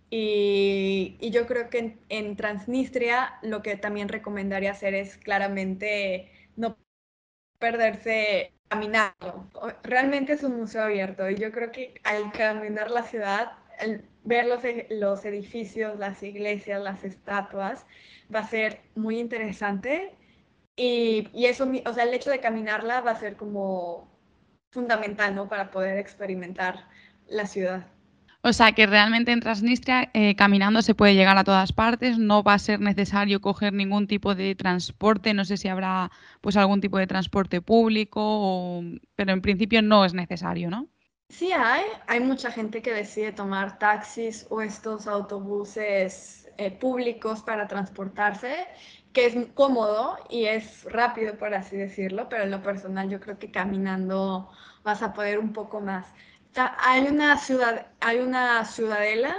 Y, 0.09 1.17
yo 1.21 1.45
creo 1.45 1.69
que 1.69 1.97
en, 2.09 2.35
Transnistria 2.35 3.33
lo 3.43 3.61
que 3.61 3.75
también 3.75 4.09
recomendaría 4.09 4.71
hacer 4.71 4.95
es 4.95 5.17
claramente 5.17 6.31
no 6.55 6.77
perderse 7.59 8.53
caminando. 8.67 9.49
Realmente 9.83 10.33
es 10.33 10.43
un 10.43 10.57
museo 10.57 10.83
abierto 10.83 11.29
y 11.29 11.35
yo 11.35 11.51
creo 11.51 11.71
que 11.71 11.99
al 12.03 12.31
caminar 12.31 12.91
la 12.91 13.03
ciudad, 13.03 13.53
ver 14.23 14.45
los, 14.45 14.63
e, 14.63 14.87
los 14.89 15.25
edificios, 15.25 15.97
las 15.99 16.23
iglesias, 16.23 16.81
las 16.81 17.03
estatuas, 17.03 17.85
va 18.33 18.39
a 18.39 18.47
ser 18.47 18.81
muy 18.95 19.19
interesante 19.19 20.15
y, 20.75 21.27
y, 21.33 21.45
eso, 21.47 21.69
o 21.85 21.93
sea, 21.93 22.03
el 22.03 22.13
hecho 22.13 22.29
de 22.29 22.39
caminarla 22.39 23.01
va 23.01 23.11
a 23.11 23.19
ser 23.19 23.35
como 23.35 24.07
fundamental, 24.71 25.35
¿no? 25.35 25.49
Para 25.49 25.71
poder 25.71 25.97
experimentar 25.97 26.87
la 27.27 27.45
ciudad. 27.47 27.87
O 28.41 28.51
sea 28.53 28.73
que 28.73 28.85
realmente 28.85 29.31
en 29.31 29.39
Transnistria 29.39 30.09
eh, 30.13 30.35
caminando 30.35 30.81
se 30.81 30.95
puede 30.95 31.15
llegar 31.15 31.37
a 31.37 31.43
todas 31.45 31.71
partes, 31.73 32.17
no 32.17 32.43
va 32.43 32.53
a 32.53 32.59
ser 32.59 32.79
necesario 32.81 33.39
coger 33.41 33.71
ningún 33.73 34.07
tipo 34.07 34.35
de 34.35 34.55
transporte, 34.55 35.33
no 35.33 35.45
sé 35.45 35.55
si 35.57 35.67
habrá 35.69 36.11
pues 36.41 36.57
algún 36.57 36.81
tipo 36.81 36.97
de 36.97 37.07
transporte 37.07 37.61
público, 37.61 38.81
pero 39.15 39.31
en 39.33 39.41
principio 39.41 39.81
no 39.81 40.03
es 40.05 40.13
necesario, 40.13 40.69
¿no? 40.69 40.89
Sí 41.29 41.51
hay, 41.53 41.83
hay 42.07 42.19
mucha 42.19 42.51
gente 42.51 42.81
que 42.81 42.93
decide 42.93 43.31
tomar 43.31 43.77
taxis 43.79 44.47
o 44.49 44.61
estos 44.61 45.07
autobuses 45.07 46.49
eh, 46.57 46.71
públicos 46.71 47.41
para 47.43 47.67
transportarse, 47.67 48.67
que 49.13 49.25
es 49.27 49.35
cómodo 49.53 50.17
y 50.29 50.45
es 50.45 50.83
rápido, 50.85 51.37
por 51.37 51.53
así 51.53 51.77
decirlo, 51.77 52.27
pero 52.29 52.43
en 52.43 52.51
lo 52.51 52.61
personal 52.63 53.09
yo 53.09 53.19
creo 53.19 53.37
que 53.39 53.51
caminando 53.51 54.49
vas 54.83 55.01
a 55.03 55.13
poder 55.13 55.39
un 55.39 55.53
poco 55.53 55.79
más. 55.81 56.07
Hay 56.55 57.07
una 57.07 57.37
ciudad, 57.37 57.87
hay 57.99 58.19
una 58.19 58.65
ciudadela 58.65 59.35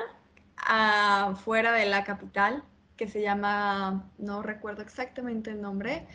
afuera 0.56 1.72
de 1.72 1.86
la 1.86 2.04
capital 2.04 2.62
que 2.96 3.08
se 3.08 3.22
llama, 3.22 4.10
no 4.18 4.42
recuerdo 4.42 4.82
exactamente 4.82 5.50
el 5.50 5.62
nombre, 5.62 6.06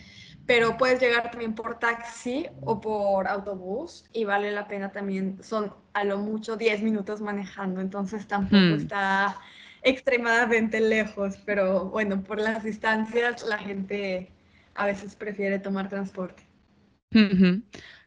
pero 0.46 0.78
puedes 0.78 1.00
llegar 1.00 1.32
también 1.32 1.56
por 1.56 1.80
taxi 1.80 2.48
o 2.62 2.80
por 2.80 3.28
autobús 3.28 4.06
y 4.14 4.24
vale 4.24 4.52
la 4.52 4.68
pena 4.68 4.92
también, 4.92 5.42
son 5.42 5.74
a 5.94 6.04
lo 6.04 6.20
mucho 6.20 6.58
10 6.58 6.84
minutos 6.84 7.22
manejando, 7.22 7.82
entonces 7.82 8.28
tampoco 8.28 8.58
hmm. 8.58 8.76
está 8.76 9.36
extremadamente 9.82 10.80
lejos, 10.80 11.38
pero 11.46 11.86
bueno, 11.86 12.22
por 12.22 12.40
las 12.40 12.64
distancias 12.64 13.44
la 13.44 13.58
gente 13.58 14.32
a 14.76 14.86
veces 14.86 15.16
prefiere 15.16 15.58
tomar 15.58 15.90
transporte. 15.90 16.45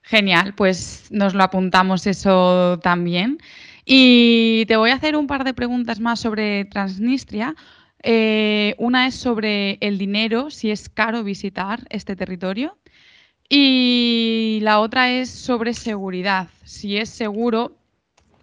Genial, 0.03 0.55
pues 0.55 1.09
nos 1.11 1.35
lo 1.35 1.43
apuntamos 1.43 2.07
eso 2.07 2.79
también. 2.83 3.39
Y 3.85 4.65
te 4.67 4.77
voy 4.77 4.91
a 4.91 4.95
hacer 4.95 5.17
un 5.17 5.27
par 5.27 5.45
de 5.45 5.55
preguntas 5.55 6.01
más 6.01 6.21
sobre 6.21 6.65
Transnistria. 6.67 7.55
Eh, 8.03 8.75
una 8.79 9.07
es 9.07 9.15
sobre 9.15 9.79
el 9.81 9.99
dinero, 9.99 10.51
si 10.51 10.71
es 10.71 10.89
caro 10.89 11.25
visitar 11.25 11.81
este 11.91 12.17
territorio. 12.17 12.79
Y 13.49 14.61
la 14.63 14.81
otra 14.81 15.11
es 15.11 15.31
sobre 15.31 15.73
seguridad, 15.73 16.49
si 16.65 16.99
es 16.99 17.09
seguro, 17.09 17.79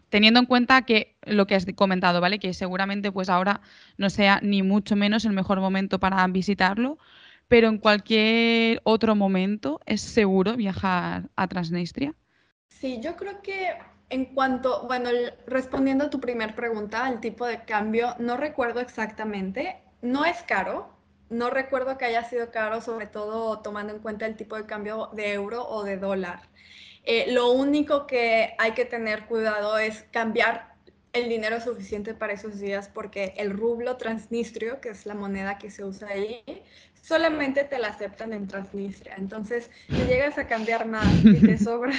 teniendo 0.10 0.40
en 0.40 0.48
cuenta 0.48 0.82
que 0.84 1.16
lo 1.24 1.46
que 1.46 1.56
has 1.56 1.66
comentado, 1.76 2.22
¿vale? 2.22 2.40
Que 2.40 2.54
seguramente 2.54 3.12
pues 3.12 3.30
ahora 3.30 3.62
no 3.98 4.10
sea 4.10 4.40
ni 4.42 4.64
mucho 4.64 4.96
menos 4.96 5.26
el 5.26 5.34
mejor 5.34 5.60
momento 5.60 6.00
para 6.00 6.26
visitarlo, 6.28 6.98
pero 7.48 7.68
en 7.68 7.78
cualquier 7.78 8.82
otro 8.84 9.16
momento 9.16 9.80
es 9.86 10.02
seguro 10.02 10.56
viajar 10.56 11.30
a 11.36 11.48
Transnistria. 11.48 12.14
Sí, 12.68 13.00
yo 13.02 13.16
creo 13.16 13.42
que 13.42 13.78
en 14.10 14.26
cuanto, 14.26 14.86
bueno, 14.88 15.10
respondiendo 15.48 16.06
a 16.06 16.10
tu 16.10 16.20
primera 16.20 16.56
pregunta, 16.56 17.08
el 17.10 17.20
tipo 17.20 17.46
de 17.46 17.64
cambio, 17.66 18.16
no 18.20 18.38
recuerdo 18.38 18.80
exactamente, 18.80 19.82
no 20.02 20.26
es 20.26 20.44
caro, 20.44 20.90
no 21.30 21.50
recuerdo 21.50 21.98
que 21.98 22.06
haya 22.06 22.24
sido 22.24 22.52
caro, 22.52 22.82
sobre 22.82 23.08
todo 23.08 23.60
tomando 23.60 23.94
en 23.94 24.00
cuenta 24.00 24.26
el 24.26 24.36
tipo 24.36 24.56
de 24.56 24.66
cambio 24.66 25.10
de 25.14 25.34
euro 25.34 25.68
o 25.68 25.84
de 25.84 25.98
dólar. 25.98 26.42
Eh, 27.04 27.32
lo 27.32 27.52
único 27.52 28.08
que 28.08 28.56
hay 28.58 28.74
que 28.74 28.86
tener 28.86 29.26
cuidado 29.26 29.78
es 29.78 30.04
cambiar 30.12 30.75
el 31.16 31.30
dinero 31.30 31.62
suficiente 31.62 32.14
para 32.14 32.34
esos 32.34 32.60
días 32.60 32.90
porque 32.94 33.34
el 33.38 33.52
rublo 33.52 33.98
transnistrio, 33.98 34.82
que 34.82 34.90
es 34.90 35.06
la 35.06 35.16
moneda 35.16 35.58
que 35.58 35.72
se 35.72 35.84
usa 35.84 36.10
ahí, 36.10 36.44
solamente 37.02 37.64
te 37.64 37.80
la 37.80 37.88
aceptan 37.90 38.34
en 38.34 38.48
Transnistria. 38.48 39.16
Entonces, 39.18 39.72
si 39.88 39.96
llegas 40.04 40.38
a 40.38 40.48
cambiar 40.48 40.86
más 40.86 41.08
y 41.24 41.40
te 41.40 41.58
sobra, 41.64 41.94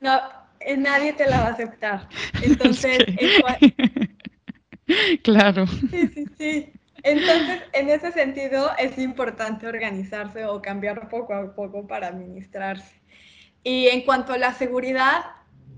no, 0.00 0.18
eh, 0.60 0.76
nadie 0.76 1.12
te 1.12 1.26
la 1.26 1.40
va 1.40 1.46
a 1.48 1.52
aceptar. 1.52 2.08
Entonces, 2.42 2.98
claro. 5.22 5.66
Sí, 5.66 6.08
sí, 6.08 6.26
sí. 6.36 6.72
Entonces, 7.02 7.62
en 7.72 7.88
ese 7.88 8.10
sentido, 8.10 8.72
es 8.78 8.98
importante 8.98 9.68
organizarse 9.68 10.44
o 10.44 10.60
cambiar 10.60 11.08
poco 11.08 11.34
a 11.34 11.54
poco 11.54 11.86
para 11.86 12.08
administrarse. 12.08 13.00
Y 13.62 13.88
en 13.88 14.02
cuanto 14.02 14.32
a 14.32 14.38
la 14.38 14.54
seguridad, 14.54 15.24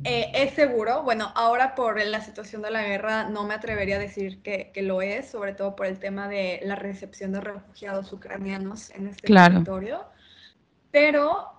eh, 0.05 0.31
¿Es 0.35 0.55
seguro? 0.55 1.03
Bueno, 1.03 1.33
ahora 1.35 1.75
por 1.75 2.01
la 2.05 2.21
situación 2.21 2.63
de 2.63 2.71
la 2.71 2.83
guerra 2.83 3.29
no 3.29 3.45
me 3.45 3.55
atrevería 3.55 3.97
a 3.97 3.99
decir 3.99 4.41
que, 4.43 4.73
lo 4.83 5.03
es, 5.03 5.29
sobre 5.29 5.55
todo 5.55 5.75
por 5.77 5.87
el 5.87 5.99
tema 5.99 6.29
de 6.29 6.61
la 6.65 6.77
recepción 6.77 7.33
de 7.33 7.41
refugiados 7.41 8.13
ucranianos 8.13 8.91
en 8.91 9.09
este 9.09 9.33
territorio. 9.33 10.05
Pero 10.91 11.53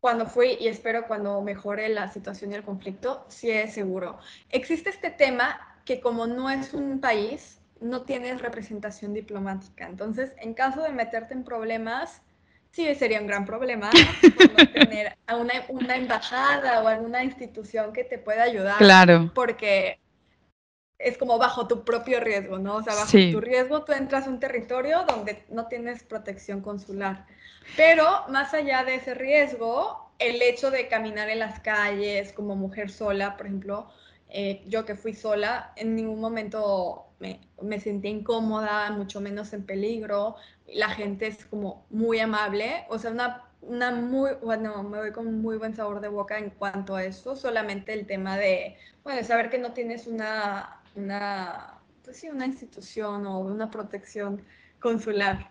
cuando 0.00 0.26
fui, 0.26 0.56
y 0.60 0.68
espero 0.68 1.06
cuando 1.06 1.40
mejore 1.42 1.88
la 1.88 2.08
situación 2.08 2.52
y 2.52 2.54
el 2.54 2.62
conflicto, 2.62 3.24
sí 3.28 3.50
es 3.50 3.74
seguro. 3.74 4.18
Existe 4.50 4.90
este 4.90 5.10
tema 5.10 5.58
que 5.84 6.00
como 6.00 6.26
no 6.26 6.50
es 6.50 6.74
un 6.74 7.00
país, 7.00 7.60
no 7.80 8.02
tienes 8.02 8.40
representación 8.40 9.14
diplomática. 9.14 9.86
Entonces, 9.86 10.32
en 10.38 10.54
caso 10.54 10.82
de 10.82 10.90
meterte 10.90 11.34
en 11.34 11.44
problemas, 11.44 12.22
sí 12.70 12.94
sería 12.94 13.20
un 13.20 13.26
gran 13.26 13.44
problema 13.44 13.90
no 14.58 14.66
tener 14.72 15.16
a 15.26 15.36
una, 15.36 15.54
una, 15.68 15.96
embajada 15.96 16.82
o 16.82 16.88
alguna 16.88 17.24
institución 17.24 17.92
que 17.92 18.04
te 18.04 18.18
pueda 18.18 18.42
ayudar. 18.42 18.78
Claro. 18.78 19.30
Porque 19.34 19.98
es 20.98 21.16
como 21.16 21.38
bajo 21.38 21.68
tu 21.68 21.84
propio 21.84 22.20
riesgo, 22.20 22.58
¿no? 22.58 22.76
O 22.76 22.82
sea, 22.82 22.94
bajo 22.94 23.12
tu 23.12 23.40
riesgo 23.40 23.84
tú 23.84 23.92
entras 23.92 24.26
a 24.26 24.30
un 24.30 24.40
territorio 24.40 25.04
donde 25.06 25.44
no 25.48 25.66
tienes 25.68 26.02
protección 26.02 26.60
consular. 26.60 27.26
Pero 27.76 28.24
más 28.28 28.54
allá 28.54 28.84
de 28.84 28.96
ese 28.96 29.14
riesgo, 29.14 30.10
el 30.18 30.42
hecho 30.42 30.70
de 30.70 30.88
caminar 30.88 31.28
en 31.28 31.38
las 31.38 31.60
calles 31.60 32.32
como 32.32 32.56
mujer 32.56 32.90
sola, 32.90 33.36
por 33.36 33.46
ejemplo, 33.46 33.88
eh, 34.30 34.62
yo 34.66 34.84
que 34.84 34.96
fui 34.96 35.14
sola, 35.14 35.72
en 35.76 35.94
ningún 35.94 36.20
momento 36.20 37.07
me, 37.18 37.40
me, 37.62 37.80
sentí 37.80 38.08
incómoda, 38.08 38.90
mucho 38.90 39.20
menos 39.20 39.52
en 39.52 39.64
peligro. 39.64 40.36
La 40.72 40.88
gente 40.90 41.26
es 41.26 41.44
como 41.46 41.86
muy 41.90 42.18
amable, 42.20 42.84
o 42.88 42.98
sea, 42.98 43.10
una, 43.10 43.44
una 43.62 43.90
muy, 43.90 44.32
bueno, 44.42 44.82
me 44.82 44.98
voy 44.98 45.12
con 45.12 45.40
muy 45.40 45.56
buen 45.56 45.74
sabor 45.74 46.00
de 46.00 46.08
boca 46.08 46.38
en 46.38 46.50
cuanto 46.50 46.96
a 46.96 47.04
eso, 47.04 47.36
solamente 47.36 47.92
el 47.92 48.06
tema 48.06 48.36
de, 48.36 48.76
bueno, 49.04 49.22
saber 49.24 49.50
que 49.50 49.58
no 49.58 49.72
tienes 49.72 50.06
una, 50.06 50.80
una, 50.94 51.78
pues 52.04 52.18
sí, 52.18 52.28
una 52.28 52.46
institución 52.46 53.26
o 53.26 53.40
una 53.40 53.70
protección 53.70 54.42
consular. 54.80 55.50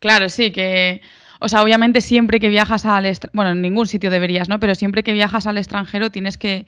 Claro, 0.00 0.28
sí, 0.28 0.50
que 0.50 1.00
o 1.40 1.48
sea, 1.48 1.62
obviamente 1.62 2.00
siempre 2.00 2.40
que 2.40 2.48
viajas 2.48 2.84
al 2.86 3.04
bueno, 3.32 3.52
en 3.52 3.62
ningún 3.62 3.86
sitio 3.86 4.10
deberías, 4.10 4.48
¿no? 4.48 4.60
Pero 4.60 4.74
siempre 4.74 5.02
que 5.02 5.12
viajas 5.12 5.46
al 5.46 5.58
extranjero 5.58 6.10
tienes 6.10 6.38
que, 6.38 6.66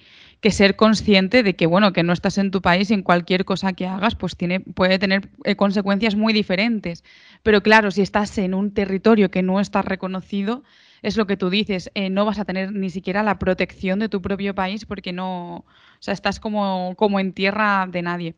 ser 0.50 0.76
consciente 0.76 1.42
de 1.42 1.56
que, 1.56 1.66
bueno, 1.66 1.92
que 1.92 2.04
no 2.04 2.12
estás 2.12 2.38
en 2.38 2.52
tu 2.52 2.62
país 2.62 2.90
y 2.90 2.94
en 2.94 3.02
cualquier 3.02 3.44
cosa 3.44 3.72
que 3.72 3.86
hagas, 3.86 4.14
pues 4.14 4.36
tiene, 4.36 4.60
puede 4.60 4.98
tener 5.00 5.28
eh, 5.44 5.56
consecuencias 5.56 6.14
muy 6.14 6.32
diferentes. 6.32 7.02
Pero 7.42 7.62
claro, 7.62 7.90
si 7.90 8.02
estás 8.02 8.38
en 8.38 8.54
un 8.54 8.72
territorio 8.72 9.30
que 9.30 9.42
no 9.42 9.58
está 9.58 9.82
reconocido, 9.82 10.62
es 11.02 11.16
lo 11.16 11.26
que 11.26 11.36
tú 11.36 11.50
dices, 11.50 11.90
eh, 11.94 12.10
no 12.10 12.24
vas 12.24 12.38
a 12.38 12.44
tener 12.44 12.72
ni 12.72 12.90
siquiera 12.90 13.22
la 13.22 13.38
protección 13.38 13.98
de 13.98 14.08
tu 14.08 14.22
propio 14.22 14.54
país 14.54 14.86
porque 14.86 15.12
no, 15.12 15.56
o 15.56 15.64
sea, 16.00 16.14
estás 16.14 16.40
como, 16.40 16.94
como 16.96 17.20
en 17.20 17.32
tierra 17.32 17.88
de 17.90 18.02
nadie. 18.02 18.34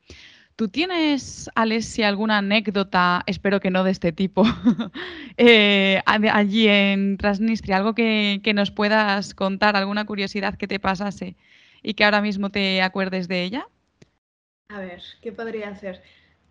¿Tú 0.59 0.66
tienes, 0.66 1.49
Alessia, 1.55 2.09
alguna 2.09 2.38
anécdota, 2.38 3.23
espero 3.27 3.61
que 3.61 3.71
no 3.71 3.85
de 3.85 3.92
este 3.92 4.11
tipo, 4.11 4.42
eh, 5.37 6.03
allí 6.05 6.66
en 6.66 7.16
Transnistria? 7.16 7.77
Algo 7.77 7.94
que, 7.94 8.40
nos 8.57 8.73
puedas 8.73 9.35
contar, 9.35 9.77
alguna 9.77 10.05
curiosidad 10.05 10.57
que 10.57 10.66
te 10.66 10.81
pasase 10.81 11.37
y 11.81 11.94
que 11.94 12.05
ahora 12.05 12.23
mismo 12.23 12.51
te 12.51 12.83
acuerdes 12.83 13.29
de 13.29 13.44
ella? 13.44 13.68
A 14.71 14.81
ver, 14.81 15.01
¿qué 15.23 15.31
podría 15.31 15.77
ser? 15.77 16.03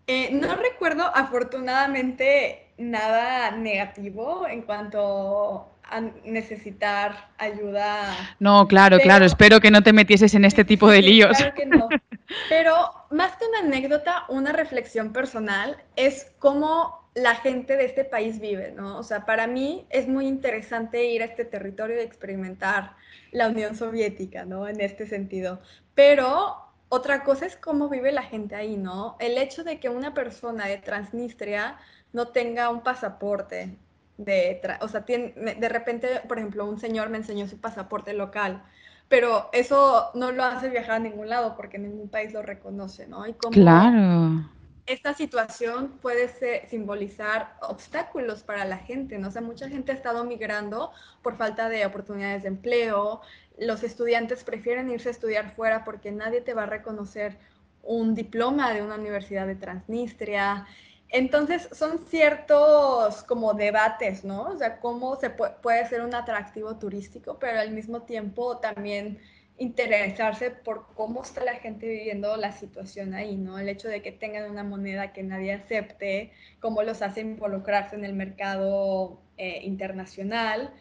Eh, 0.06 0.30
no 0.32 0.56
recuerdo 0.56 1.14
afortunadamente 1.14 2.67
nada 2.78 3.50
negativo 3.50 4.46
en 4.48 4.62
cuanto 4.62 5.68
a 5.90 6.00
necesitar 6.24 7.30
ayuda. 7.38 8.14
No, 8.38 8.68
claro, 8.68 8.98
claro, 8.98 9.24
espero 9.24 9.60
que 9.60 9.70
no 9.70 9.82
te 9.82 9.92
metieses 9.92 10.34
en 10.34 10.44
este 10.44 10.64
tipo 10.64 10.88
de 10.88 11.02
líos. 11.02 11.36
Claro 11.36 11.54
que 11.54 11.66
no. 11.66 11.88
Pero 12.48 12.74
más 13.10 13.36
que 13.36 13.46
una 13.46 13.60
anécdota, 13.60 14.24
una 14.28 14.52
reflexión 14.52 15.12
personal 15.12 15.78
es 15.96 16.30
cómo 16.38 17.08
la 17.14 17.34
gente 17.34 17.76
de 17.76 17.86
este 17.86 18.04
país 18.04 18.38
vive, 18.38 18.72
¿no? 18.72 18.98
O 18.98 19.02
sea, 19.02 19.24
para 19.24 19.46
mí 19.46 19.86
es 19.90 20.06
muy 20.08 20.26
interesante 20.26 21.04
ir 21.06 21.22
a 21.22 21.26
este 21.26 21.44
territorio 21.44 21.96
y 21.96 22.04
experimentar 22.04 22.94
la 23.32 23.48
Unión 23.48 23.74
Soviética, 23.74 24.44
¿no? 24.44 24.68
En 24.68 24.80
este 24.80 25.06
sentido. 25.06 25.60
Pero 25.94 26.68
otra 26.90 27.24
cosa 27.24 27.46
es 27.46 27.56
cómo 27.56 27.88
vive 27.88 28.12
la 28.12 28.22
gente 28.22 28.54
ahí, 28.54 28.76
¿no? 28.76 29.16
El 29.20 29.36
hecho 29.36 29.64
de 29.64 29.80
que 29.80 29.88
una 29.88 30.14
persona 30.14 30.66
de 30.66 30.78
Transnistria 30.78 31.78
no 32.12 32.28
tenga 32.28 32.70
un 32.70 32.82
pasaporte, 32.82 33.76
de, 34.16 34.60
o 34.80 34.88
sea, 34.88 35.04
tiene, 35.04 35.32
de 35.54 35.68
repente, 35.68 36.22
por 36.26 36.38
ejemplo, 36.38 36.64
un 36.66 36.78
señor 36.78 37.08
me 37.08 37.18
enseñó 37.18 37.46
su 37.46 37.60
pasaporte 37.60 38.12
local 38.12 38.62
pero 39.08 39.48
eso 39.52 40.10
no 40.14 40.32
lo 40.32 40.44
hace 40.44 40.68
viajar 40.68 40.96
a 40.96 40.98
ningún 40.98 41.28
lado 41.28 41.56
porque 41.56 41.78
ningún 41.78 42.08
país 42.08 42.32
lo 42.32 42.42
reconoce, 42.42 43.06
¿no? 43.06 43.24
claro. 43.50 44.44
esta 44.86 45.14
situación 45.14 45.98
puede 46.02 46.28
simbolizar 46.68 47.54
obstáculos 47.62 48.42
para 48.42 48.64
la 48.66 48.78
gente, 48.78 49.18
¿no? 49.18 49.28
O 49.28 49.30
sea, 49.30 49.42
mucha 49.42 49.68
gente 49.68 49.92
ha 49.92 49.94
estado 49.94 50.24
migrando 50.24 50.92
por 51.22 51.36
falta 51.36 51.68
de 51.68 51.86
oportunidades 51.86 52.42
de 52.42 52.48
empleo, 52.48 53.22
los 53.58 53.82
estudiantes 53.82 54.44
prefieren 54.44 54.90
irse 54.90 55.08
a 55.08 55.12
estudiar 55.12 55.54
fuera 55.56 55.84
porque 55.84 56.12
nadie 56.12 56.42
te 56.42 56.54
va 56.54 56.64
a 56.64 56.66
reconocer 56.66 57.38
un 57.82 58.14
diploma 58.14 58.72
de 58.72 58.82
una 58.82 58.96
universidad 58.96 59.46
de 59.46 59.56
Transnistria. 59.56 60.66
Entonces, 61.10 61.68
son 61.72 62.06
ciertos 62.06 63.22
como 63.22 63.54
debates, 63.54 64.24
¿no? 64.24 64.42
O 64.42 64.56
sea, 64.58 64.78
cómo 64.80 65.16
se 65.16 65.30
puede 65.30 65.86
ser 65.88 66.02
un 66.02 66.14
atractivo 66.14 66.76
turístico, 66.76 67.38
pero 67.38 67.60
al 67.60 67.70
mismo 67.70 68.02
tiempo 68.02 68.58
también 68.58 69.18
interesarse 69.58 70.50
por 70.50 70.86
cómo 70.94 71.22
está 71.22 71.44
la 71.44 71.54
gente 71.54 71.86
viviendo 71.88 72.36
la 72.36 72.52
situación 72.52 73.14
ahí, 73.14 73.36
¿no? 73.36 73.58
El 73.58 73.68
hecho 73.68 73.88
de 73.88 74.02
que 74.02 74.12
tengan 74.12 74.50
una 74.50 74.62
moneda 74.64 75.12
que 75.12 75.22
nadie 75.22 75.52
acepte, 75.52 76.32
cómo 76.60 76.82
los 76.82 77.02
hace 77.02 77.22
involucrarse 77.22 77.96
en 77.96 78.04
el 78.04 78.12
mercado 78.14 79.20
eh, 79.36 79.60
internacional 79.64 80.72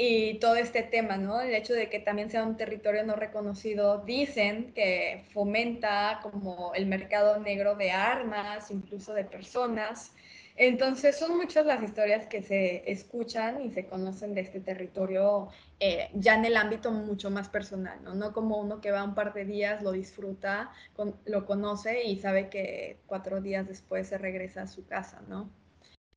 y 0.00 0.38
todo 0.38 0.54
este 0.54 0.84
tema, 0.84 1.16
¿no? 1.16 1.40
El 1.40 1.52
hecho 1.56 1.74
de 1.74 1.90
que 1.90 1.98
también 1.98 2.30
sea 2.30 2.44
un 2.44 2.56
territorio 2.56 3.04
no 3.04 3.16
reconocido, 3.16 3.98
dicen 4.06 4.72
que 4.72 5.24
fomenta 5.32 6.20
como 6.22 6.72
el 6.74 6.86
mercado 6.86 7.40
negro 7.40 7.74
de 7.74 7.90
armas, 7.90 8.70
incluso 8.70 9.12
de 9.12 9.24
personas. 9.24 10.12
Entonces 10.54 11.18
son 11.18 11.36
muchas 11.36 11.66
las 11.66 11.82
historias 11.82 12.26
que 12.26 12.42
se 12.42 12.88
escuchan 12.90 13.60
y 13.60 13.72
se 13.72 13.86
conocen 13.86 14.34
de 14.34 14.42
este 14.42 14.60
territorio 14.60 15.48
eh, 15.80 16.10
ya 16.14 16.36
en 16.36 16.44
el 16.44 16.56
ámbito 16.56 16.92
mucho 16.92 17.28
más 17.30 17.48
personal, 17.48 17.98
¿no? 18.04 18.14
No 18.14 18.32
como 18.32 18.58
uno 18.58 18.80
que 18.80 18.92
va 18.92 19.02
un 19.02 19.16
par 19.16 19.34
de 19.34 19.44
días, 19.44 19.82
lo 19.82 19.90
disfruta, 19.90 20.70
lo 21.24 21.44
conoce 21.44 22.04
y 22.04 22.18
sabe 22.20 22.48
que 22.48 23.00
cuatro 23.06 23.40
días 23.40 23.66
después 23.66 24.06
se 24.06 24.18
regresa 24.18 24.62
a 24.62 24.66
su 24.68 24.86
casa, 24.86 25.22
¿no? 25.28 25.50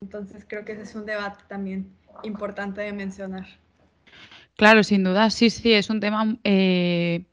Entonces 0.02 0.46
creo 0.48 0.66
que 0.66 0.74
ese 0.74 0.84
es 0.84 0.94
un 0.94 1.08
debate 1.08 1.44
también 1.48 1.92
importante 2.24 2.82
de 2.82 2.94
mencionar. 2.94 3.48
Claro, 4.62 4.84
sin 4.84 5.04
duda, 5.04 5.32
sí, 5.32 5.50
sí, 5.50 5.74
es 5.74 5.90
un 5.90 6.00
tema 6.00 6.38
eh, 6.44 7.24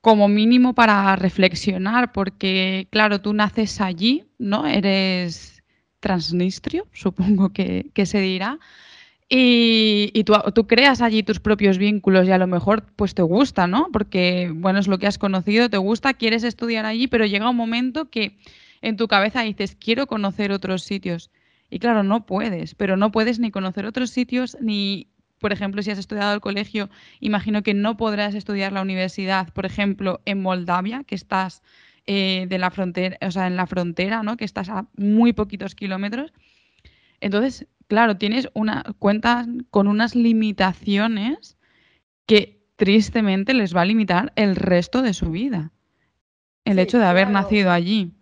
como 0.00 0.28
mínimo 0.28 0.72
para 0.72 1.16
reflexionar, 1.16 2.12
porque 2.12 2.86
claro, 2.92 3.20
tú 3.20 3.32
naces 3.34 3.80
allí, 3.80 4.28
¿no? 4.38 4.68
Eres 4.68 5.64
transnistrio, 5.98 6.86
supongo 6.92 7.52
que, 7.52 7.90
se 8.06 8.20
dirá, 8.20 8.60
y, 9.28 10.22
tú, 10.24 10.34
tú, 10.54 10.68
creas 10.68 11.02
allí 11.02 11.24
tus 11.24 11.40
propios 11.40 11.76
vínculos 11.76 12.28
y 12.28 12.30
a 12.30 12.38
lo 12.38 12.46
mejor 12.46 12.84
pues 12.94 13.14
te 13.14 13.22
gusta, 13.22 13.66
¿no? 13.66 13.88
Porque, 13.92 14.52
bueno, 14.54 14.78
es 14.78 14.86
lo 14.86 14.98
que 15.00 15.08
has 15.08 15.18
conocido, 15.18 15.70
te 15.70 15.78
gusta, 15.78 16.14
quieres 16.14 16.44
estudiar 16.44 16.86
allí, 16.86 17.08
pero 17.08 17.26
llega 17.26 17.50
un 17.50 17.56
momento 17.56 18.10
que 18.10 18.38
en 18.80 18.96
tu 18.96 19.08
cabeza 19.08 19.42
dices, 19.42 19.74
quiero 19.74 20.06
conocer 20.06 20.52
otros 20.52 20.84
sitios. 20.84 21.32
Y 21.68 21.80
claro, 21.80 22.04
no 22.04 22.26
puedes, 22.26 22.76
pero 22.76 22.96
no 22.96 23.10
puedes 23.10 23.40
ni 23.40 23.50
conocer 23.50 23.86
otros 23.86 24.10
sitios, 24.10 24.56
ni, 24.60 25.09
por 25.40 25.52
ejemplo, 25.52 25.82
si 25.82 25.90
has 25.90 25.98
estudiado 25.98 26.34
el 26.34 26.40
colegio, 26.40 26.90
imagino 27.18 27.62
que 27.62 27.74
no 27.74 27.96
podrás 27.96 28.34
estudiar 28.34 28.72
la 28.72 28.82
universidad, 28.82 29.52
por 29.52 29.66
ejemplo, 29.66 30.20
en 30.26 30.40
Moldavia, 30.42 31.02
que 31.04 31.14
estás 31.14 31.62
eh, 32.06 32.46
de 32.48 32.58
la 32.58 32.70
frontera, 32.70 33.16
o 33.22 33.30
sea, 33.30 33.46
en 33.46 33.56
la 33.56 33.66
frontera, 33.66 34.22
¿no? 34.22 34.36
Que 34.36 34.44
estás 34.44 34.68
a 34.68 34.86
muy 34.96 35.32
poquitos 35.32 35.74
kilómetros. 35.74 36.32
Entonces, 37.20 37.66
claro, 37.88 38.16
tienes 38.18 38.48
una 38.52 38.84
cuenta 38.98 39.46
con 39.70 39.88
unas 39.88 40.14
limitaciones 40.14 41.56
que 42.26 42.62
tristemente 42.76 43.54
les 43.54 43.74
va 43.74 43.82
a 43.82 43.86
limitar 43.86 44.32
el 44.36 44.56
resto 44.56 45.02
de 45.02 45.14
su 45.14 45.30
vida. 45.30 45.72
El 46.64 46.78
hecho 46.78 46.98
de 46.98 47.06
haber 47.06 47.30
nacido 47.30 47.70
allí. 47.70 48.12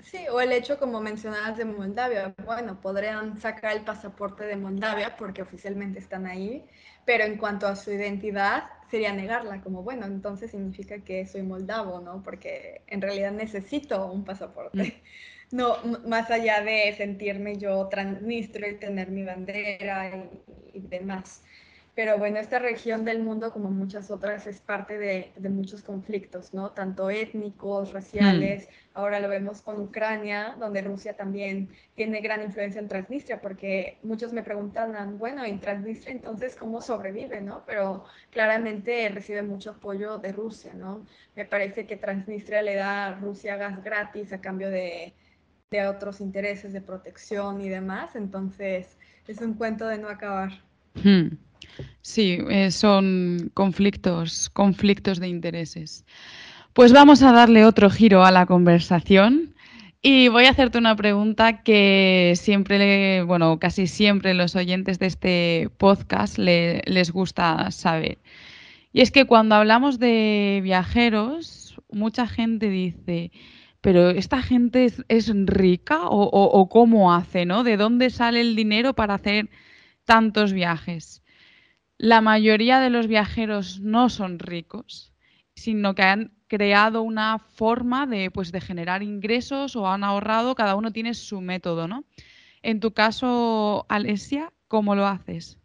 Sí, 0.00 0.26
o 0.30 0.40
el 0.40 0.52
hecho, 0.52 0.78
como 0.78 1.00
mencionabas, 1.00 1.56
de 1.58 1.64
Moldavia. 1.64 2.34
Bueno, 2.44 2.80
podrían 2.80 3.40
sacar 3.40 3.76
el 3.76 3.84
pasaporte 3.84 4.44
de 4.44 4.56
Moldavia 4.56 5.16
porque 5.16 5.42
oficialmente 5.42 5.98
están 5.98 6.26
ahí, 6.26 6.66
pero 7.04 7.24
en 7.24 7.36
cuanto 7.36 7.66
a 7.66 7.74
su 7.76 7.90
identidad, 7.92 8.64
sería 8.90 9.12
negarla, 9.12 9.60
como, 9.60 9.82
bueno, 9.82 10.06
entonces 10.06 10.52
significa 10.52 11.00
que 11.00 11.26
soy 11.26 11.42
moldavo, 11.42 12.00
¿no? 12.00 12.22
Porque 12.22 12.82
en 12.86 13.02
realidad 13.02 13.32
necesito 13.32 14.06
un 14.10 14.24
pasaporte. 14.24 14.84
Mm. 14.84 15.02
No, 15.50 15.78
más 16.06 16.30
allá 16.30 16.60
de 16.60 16.92
sentirme 16.94 17.56
yo 17.56 17.88
transnistro 17.88 18.68
y 18.68 18.78
tener 18.78 19.10
mi 19.10 19.24
bandera 19.24 20.10
y, 20.14 20.76
y 20.76 20.80
demás. 20.80 21.42
Pero 21.98 22.16
bueno, 22.16 22.38
esta 22.38 22.60
región 22.60 23.04
del 23.04 23.20
mundo, 23.24 23.52
como 23.52 23.70
muchas 23.72 24.12
otras, 24.12 24.46
es 24.46 24.60
parte 24.60 24.98
de, 24.98 25.32
muchos 25.48 25.82
conflictos, 25.82 26.54
¿no? 26.54 26.70
Tanto 26.70 27.10
étnicos, 27.10 27.92
raciales. 27.92 28.68
Ahora 28.94 29.18
lo 29.18 29.28
vemos 29.28 29.62
con 29.62 29.80
Ucrania, 29.80 30.54
donde 30.60 30.80
Rusia 30.82 31.16
también 31.16 31.70
tiene 31.96 32.20
gran 32.20 32.40
influencia 32.40 32.80
en 32.80 32.86
Transnistria, 32.86 33.40
porque 33.40 33.98
muchos 34.04 34.32
me 34.32 34.44
preguntan, 34.44 35.18
bueno, 35.18 35.44
en 35.44 35.58
Transnistria 35.58 36.12
entonces, 36.12 36.54
¿cómo 36.54 36.80
sobrevive, 36.80 37.40
no? 37.40 37.64
Pero 37.66 38.04
claramente 38.30 39.08
recibe 39.08 39.42
mucho 39.42 39.70
apoyo 39.72 40.18
de 40.18 40.30
Rusia, 40.30 40.74
¿no? 40.74 41.04
Me 41.34 41.46
parece 41.46 41.84
que 41.88 41.96
Transnistria 41.96 42.62
le 42.62 42.76
da 42.76 43.08
a 43.08 43.14
Rusia 43.16 43.56
gas 43.56 43.82
gratis 43.82 44.32
a 44.32 44.40
cambio 44.40 44.70
de, 44.70 45.14
de 45.68 45.88
otros 45.88 46.20
intereses 46.20 46.72
de 46.72 46.80
protección 46.80 47.60
y 47.60 47.68
demás. 47.68 48.14
Entonces, 48.14 48.96
es 49.26 49.40
un 49.40 49.54
cuento 49.54 49.88
de 49.88 49.98
no 49.98 50.08
acabar. 50.08 50.62
Hmm. 51.02 51.47
Sí, 52.02 52.38
eh, 52.48 52.70
son 52.70 53.50
conflictos, 53.54 54.50
conflictos 54.50 55.20
de 55.20 55.28
intereses. 55.28 56.04
Pues 56.72 56.92
vamos 56.92 57.22
a 57.22 57.32
darle 57.32 57.64
otro 57.64 57.90
giro 57.90 58.24
a 58.24 58.30
la 58.30 58.46
conversación 58.46 59.54
y 60.00 60.28
voy 60.28 60.44
a 60.44 60.50
hacerte 60.50 60.78
una 60.78 60.94
pregunta 60.94 61.62
que 61.62 62.34
siempre, 62.36 63.22
bueno, 63.24 63.58
casi 63.58 63.88
siempre 63.88 64.32
los 64.32 64.54
oyentes 64.54 64.98
de 64.98 65.06
este 65.06 65.70
podcast 65.76 66.38
les 66.38 67.10
gusta 67.10 67.70
saber. 67.72 68.18
Y 68.92 69.00
es 69.00 69.10
que 69.10 69.26
cuando 69.26 69.56
hablamos 69.56 69.98
de 69.98 70.60
viajeros, 70.62 71.80
mucha 71.90 72.26
gente 72.26 72.70
dice, 72.70 73.32
pero 73.80 74.10
esta 74.10 74.42
gente 74.42 74.86
es, 75.08 75.32
rica 75.46 76.08
o, 76.08 76.22
o, 76.22 76.68
cómo 76.68 77.12
hace, 77.12 77.44
¿no? 77.44 77.64
¿De 77.64 77.76
dónde 77.76 78.10
sale 78.10 78.40
el 78.40 78.56
dinero 78.56 78.94
para 78.94 79.14
hacer 79.14 79.50
tantos 80.04 80.52
viajes? 80.52 81.22
La 81.98 82.20
mayoría 82.20 82.78
de 82.80 82.90
los 82.90 83.08
viajeros 83.08 83.80
no 83.80 84.08
son 84.08 84.38
ricos, 84.38 85.12
sino 85.54 85.94
que 85.96 86.02
han 86.02 86.32
creado 86.46 87.02
una 87.02 87.38
forma 87.38 88.06
de, 88.06 88.30
pues, 88.30 88.52
de 88.52 88.60
generar 88.60 89.02
ingresos 89.02 89.74
o 89.74 89.88
han 89.88 90.04
ahorrado, 90.04 90.54
cada 90.54 90.76
uno 90.76 90.92
tiene 90.92 91.12
su 91.14 91.40
método, 91.40 91.88
¿no? 91.88 92.04
En 92.62 92.80
tu 92.80 92.92
caso, 92.92 93.84
Alesia, 93.88 94.52
¿cómo 94.68 94.94
lo 94.94 95.06
haces? 95.06 95.58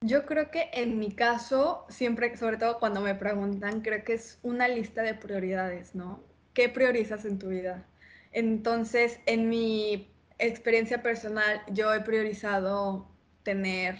Yo 0.00 0.24
creo 0.26 0.50
que 0.50 0.70
en 0.72 0.98
mi 0.98 1.12
caso, 1.12 1.84
siempre, 1.88 2.36
sobre 2.36 2.56
todo 2.56 2.78
cuando 2.78 3.00
me 3.00 3.14
preguntan, 3.14 3.82
creo 3.82 4.04
que 4.04 4.14
es 4.14 4.38
una 4.42 4.68
lista 4.68 5.02
de 5.02 5.14
prioridades, 5.14 5.94
¿no? 5.94 6.22
¿Qué 6.54 6.68
priorizas 6.68 7.24
en 7.24 7.38
tu 7.38 7.48
vida? 7.48 7.86
Entonces, 8.32 9.20
en 9.26 9.48
mi 9.48 10.08
experiencia 10.38 11.02
personal, 11.02 11.60
yo 11.72 11.92
he 11.92 12.00
priorizado 12.00 13.08
tener 13.42 13.98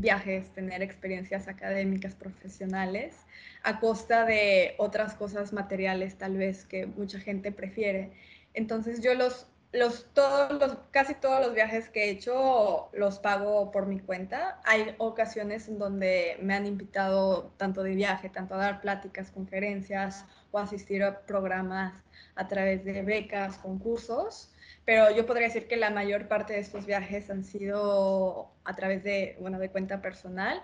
viajes, 0.00 0.52
tener 0.52 0.82
experiencias 0.82 1.48
académicas, 1.48 2.14
profesionales, 2.14 3.16
a 3.62 3.80
costa 3.80 4.24
de 4.24 4.74
otras 4.78 5.14
cosas 5.14 5.52
materiales 5.52 6.16
tal 6.16 6.36
vez 6.36 6.64
que 6.64 6.86
mucha 6.86 7.18
gente 7.18 7.52
prefiere. 7.52 8.12
Entonces 8.54 9.02
yo 9.02 9.14
los, 9.14 9.46
los, 9.72 10.06
todos 10.14 10.52
los, 10.52 10.78
casi 10.92 11.14
todos 11.14 11.44
los 11.44 11.54
viajes 11.54 11.88
que 11.88 12.04
he 12.04 12.10
hecho 12.10 12.88
los 12.92 13.18
pago 13.18 13.70
por 13.70 13.86
mi 13.86 13.98
cuenta. 13.98 14.60
Hay 14.64 14.94
ocasiones 14.98 15.68
en 15.68 15.78
donde 15.78 16.38
me 16.40 16.54
han 16.54 16.66
invitado 16.66 17.52
tanto 17.56 17.82
de 17.82 17.94
viaje, 17.94 18.28
tanto 18.28 18.54
a 18.54 18.58
dar 18.58 18.80
pláticas, 18.80 19.30
conferencias 19.30 20.24
o 20.52 20.58
asistir 20.58 21.02
a 21.02 21.20
programas 21.22 21.92
a 22.36 22.46
través 22.46 22.84
de 22.84 23.02
becas, 23.02 23.58
concursos 23.58 24.52
pero 24.88 25.14
yo 25.14 25.26
podría 25.26 25.48
decir 25.48 25.68
que 25.68 25.76
la 25.76 25.90
mayor 25.90 26.28
parte 26.28 26.54
de 26.54 26.60
estos 26.60 26.86
viajes 26.86 27.28
han 27.28 27.44
sido 27.44 28.50
a 28.64 28.74
través 28.74 29.04
de, 29.04 29.36
bueno, 29.38 29.58
de 29.58 29.68
cuenta 29.68 30.00
personal. 30.00 30.62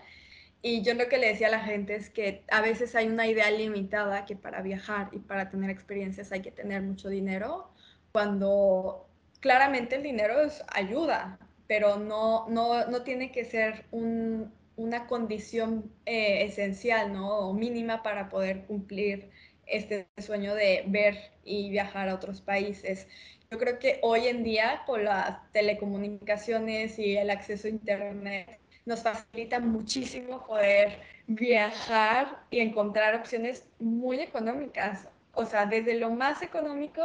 Y 0.63 0.81
yo 0.81 0.95
lo 0.95 1.11
que 1.11 1.19
le 1.19 1.29
decía 1.29 1.49
a 1.49 1.51
la 1.51 1.61
gente 1.61 1.95
es 1.95 2.09
que 2.09 2.43
a 2.51 2.63
veces 2.63 2.95
hay 2.95 3.09
una 3.09 3.27
idea 3.27 3.51
limitada 3.51 4.25
que 4.25 4.35
para 4.35 4.63
viajar 4.63 5.11
y 5.13 5.19
para 5.19 5.51
tener 5.51 5.69
experiencias 5.69 6.33
hay 6.33 6.41
que 6.41 6.51
tener 6.51 6.81
mucho 6.81 7.11
dinero, 7.11 7.69
cuando 8.13 9.07
claramente 9.41 9.97
el 9.97 10.03
dinero 10.03 10.41
es 10.41 10.65
ayuda, 10.69 11.39
pero 11.67 11.99
no, 11.99 12.49
no, 12.49 12.87
no 12.87 13.03
tiene 13.03 13.31
que 13.31 13.45
ser 13.45 13.85
un, 13.91 14.51
una 14.77 15.07
condición 15.07 15.93
eh, 16.07 16.47
esencial 16.47 17.13
¿no? 17.13 17.41
o 17.41 17.53
mínima 17.53 18.03
para 18.03 18.31
poder 18.31 18.65
cumplir 18.65 19.29
este 19.67 20.09
sueño 20.19 20.55
de 20.55 20.85
ver 20.87 21.33
y 21.45 21.71
viajar 21.71 22.09
a 22.09 22.15
otros 22.15 22.41
países. 22.41 23.07
Yo 23.51 23.59
creo 23.59 23.79
que 23.79 23.99
hoy 24.03 24.27
en 24.27 24.43
día 24.43 24.83
con 24.87 25.05
las 25.05 25.39
telecomunicaciones 25.53 26.99
y 26.99 27.17
el 27.17 27.31
acceso 27.31 27.69
a 27.69 27.71
Internet 27.71 28.59
nos 28.87 29.03
facilita 29.03 29.61
muchísimo 29.61 30.45
poder 30.47 31.01
viajar 31.27 32.39
y 32.51 32.61
encontrar 32.61 33.15
opciones 33.15 33.67
muy 33.79 34.21
económicas. 34.21 35.09
O 35.33 35.45
sea, 35.45 35.67
desde 35.67 35.99
lo 35.99 36.11
más 36.11 36.43
económico 36.43 37.03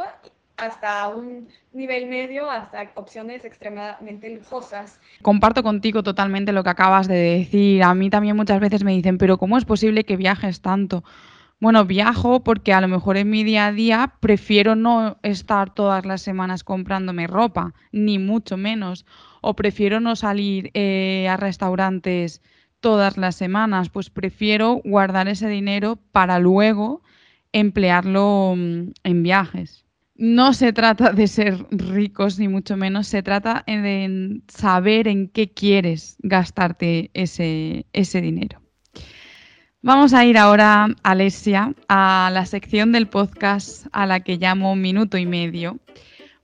hasta 0.60 1.08
un 1.08 1.48
nivel 1.72 2.06
medio, 2.06 2.50
hasta 2.50 2.90
opciones 2.94 3.44
extremadamente 3.44 4.28
lujosas. 4.28 5.00
Comparto 5.22 5.62
contigo 5.62 6.02
totalmente 6.02 6.52
lo 6.52 6.62
que 6.62 6.70
acabas 6.70 7.08
de 7.08 7.16
decir. 7.16 7.82
A 7.82 7.94
mí 7.94 8.10
también 8.10 8.36
muchas 8.36 8.60
veces 8.60 8.84
me 8.84 8.92
dicen, 8.92 9.16
pero 9.16 9.38
¿cómo 9.38 9.56
es 9.56 9.64
posible 9.64 10.04
que 10.04 10.16
viajes 10.16 10.60
tanto? 10.60 11.02
Bueno, 11.60 11.84
viajo 11.84 12.42
porque 12.42 12.72
a 12.72 12.80
lo 12.80 12.88
mejor 12.88 13.18
en 13.18 13.28
mi 13.28 13.44
día 13.44 13.66
a 13.66 13.72
día 13.72 14.14
prefiero 14.20 14.76
no 14.76 15.18
estar 15.22 15.74
todas 15.74 16.06
las 16.06 16.22
semanas 16.22 16.64
comprándome 16.64 17.26
ropa, 17.26 17.74
ni 17.92 18.18
mucho 18.18 18.56
menos. 18.56 19.04
O 19.42 19.54
prefiero 19.56 20.00
no 20.00 20.16
salir 20.16 20.70
eh, 20.74 21.28
a 21.28 21.36
restaurantes 21.36 22.40
todas 22.80 23.18
las 23.18 23.36
semanas, 23.36 23.90
pues 23.90 24.08
prefiero 24.08 24.80
guardar 24.84 25.28
ese 25.28 25.48
dinero 25.48 25.96
para 26.12 26.38
luego 26.38 27.02
emplearlo 27.52 28.54
mm, 28.56 28.92
en 29.04 29.22
viajes. 29.22 29.84
No 30.14 30.54
se 30.54 30.72
trata 30.72 31.12
de 31.12 31.26
ser 31.26 31.66
ricos, 31.70 32.38
ni 32.38 32.48
mucho 32.48 32.76
menos, 32.76 33.06
se 33.06 33.22
trata 33.22 33.64
de 33.66 34.40
saber 34.48 35.08
en 35.08 35.28
qué 35.28 35.52
quieres 35.52 36.16
gastarte 36.20 37.10
ese, 37.14 37.86
ese 37.92 38.20
dinero. 38.22 38.59
Vamos 39.82 40.12
a 40.12 40.26
ir 40.26 40.36
ahora, 40.36 40.88
Alesia, 41.02 41.72
a 41.88 42.28
la 42.34 42.44
sección 42.44 42.92
del 42.92 43.08
podcast 43.08 43.86
a 43.92 44.04
la 44.04 44.20
que 44.20 44.36
llamo 44.36 44.76
minuto 44.76 45.16
y 45.16 45.24
medio, 45.24 45.78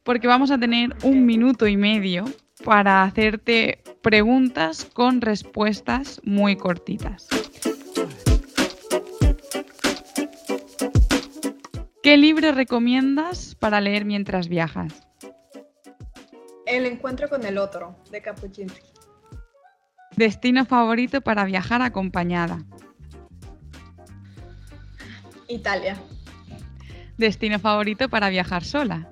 porque 0.04 0.26
vamos 0.26 0.50
a 0.50 0.56
tener 0.56 0.96
un 1.02 1.26
minuto 1.26 1.66
y 1.66 1.76
medio 1.76 2.24
para 2.64 3.02
hacerte 3.02 3.82
preguntas 4.00 4.86
con 4.86 5.20
respuestas 5.20 6.18
muy 6.24 6.56
cortitas. 6.56 7.28
¿Qué 12.02 12.16
libro 12.16 12.52
recomiendas 12.52 13.54
para 13.54 13.82
leer 13.82 14.06
mientras 14.06 14.48
viajas? 14.48 14.94
El 16.64 16.86
encuentro 16.86 17.28
con 17.28 17.44
el 17.44 17.58
otro, 17.58 17.96
de 18.10 18.22
Kapuscinski. 18.22 18.80
Destino 20.16 20.64
favorito 20.64 21.20
para 21.20 21.44
viajar 21.44 21.82
acompañada. 21.82 22.64
Italia. 25.48 25.96
Destino 27.18 27.58
favorito 27.58 28.08
para 28.08 28.28
viajar 28.28 28.64
sola. 28.64 29.08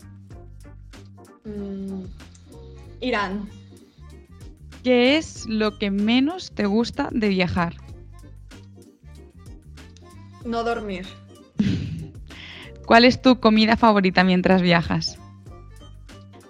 Mm, 1.45 2.05
Irán. 3.01 3.49
¿Qué 4.83 5.17
es 5.17 5.47
lo 5.47 5.79
que 5.79 5.91
menos 5.91 6.53
te 6.53 6.67
gusta 6.67 7.09
de 7.11 7.29
viajar? 7.29 7.75
No 10.45 10.63
dormir. 10.63 11.07
¿Cuál 12.87 13.07
es 13.07 13.23
tu 13.23 13.41
comida 13.41 13.77
favorita 13.77 14.25
mientras 14.25 14.61
viajas? 14.61 15.19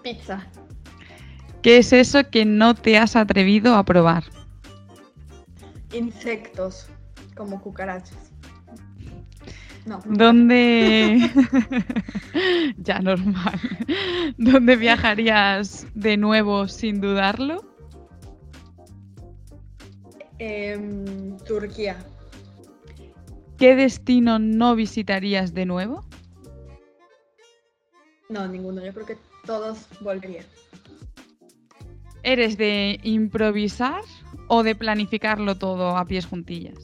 Pizza. 0.03 0.47
¿Qué 1.63 1.79
es 1.79 1.93
eso 1.93 2.29
que 2.29 2.45
no 2.45 2.75
te 2.75 2.99
has 2.99 3.17
atrevido 3.17 3.77
a 3.77 3.85
probar? 3.85 4.25
Insectos, 5.93 6.89
como 7.37 7.63
cucarachas. 7.63 8.34
No. 9.87 10.01
¿Dónde... 10.07 11.31
ya, 12.79 13.01
normal. 13.01 13.61
¿Dónde 14.39 14.77
viajarías 14.77 15.87
de 15.95 16.17
nuevo 16.17 16.69
sin 16.69 17.01
dudarlo? 17.01 17.63
Em, 20.39 21.37
Turquía. 21.39 21.99
¿Qué 23.59 23.77
destino 23.77 24.39
no 24.39 24.75
visitarías 24.75 25.53
de 25.53 25.67
nuevo? 25.67 26.05
No, 28.31 28.49
ninguno. 28.49 28.85
Yo 28.85 28.93
creo 28.95 29.07
que 29.07 29.19
todos 29.47 29.87
volverían. 30.01 30.47
¿Eres 32.23 32.57
de 32.57 32.99
improvisar 33.03 34.01
o 34.49 34.63
de 34.63 34.75
planificarlo 34.75 35.57
todo 35.57 35.97
a 35.97 36.07
pies 36.07 36.25
juntillas? 36.25 36.79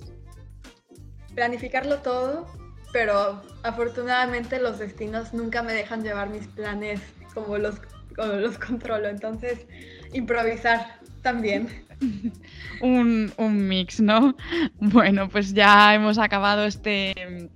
Planificarlo 1.34 1.98
todo 2.00 2.59
pero 2.92 3.42
afortunadamente 3.62 4.60
los 4.60 4.78
destinos 4.78 5.32
nunca 5.32 5.62
me 5.62 5.72
dejan 5.72 6.02
llevar 6.02 6.30
mis 6.30 6.46
planes 6.48 7.00
como 7.34 7.58
los, 7.58 7.76
los 8.16 8.58
controlo, 8.58 9.08
entonces 9.08 9.66
improvisar 10.12 10.98
también. 11.22 11.68
un, 12.80 13.32
un 13.36 13.68
mix, 13.68 14.00
¿no? 14.00 14.34
Bueno, 14.80 15.28
pues 15.28 15.54
ya 15.54 15.94
hemos 15.94 16.18
acabado 16.18 16.64
este 16.64 17.50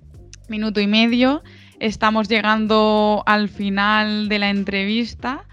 minuto 0.48 0.80
y 0.80 0.86
medio, 0.86 1.42
estamos 1.80 2.28
llegando 2.28 3.22
al 3.26 3.48
final 3.48 4.28
de 4.28 4.38
la 4.38 4.50
entrevista. 4.50 5.46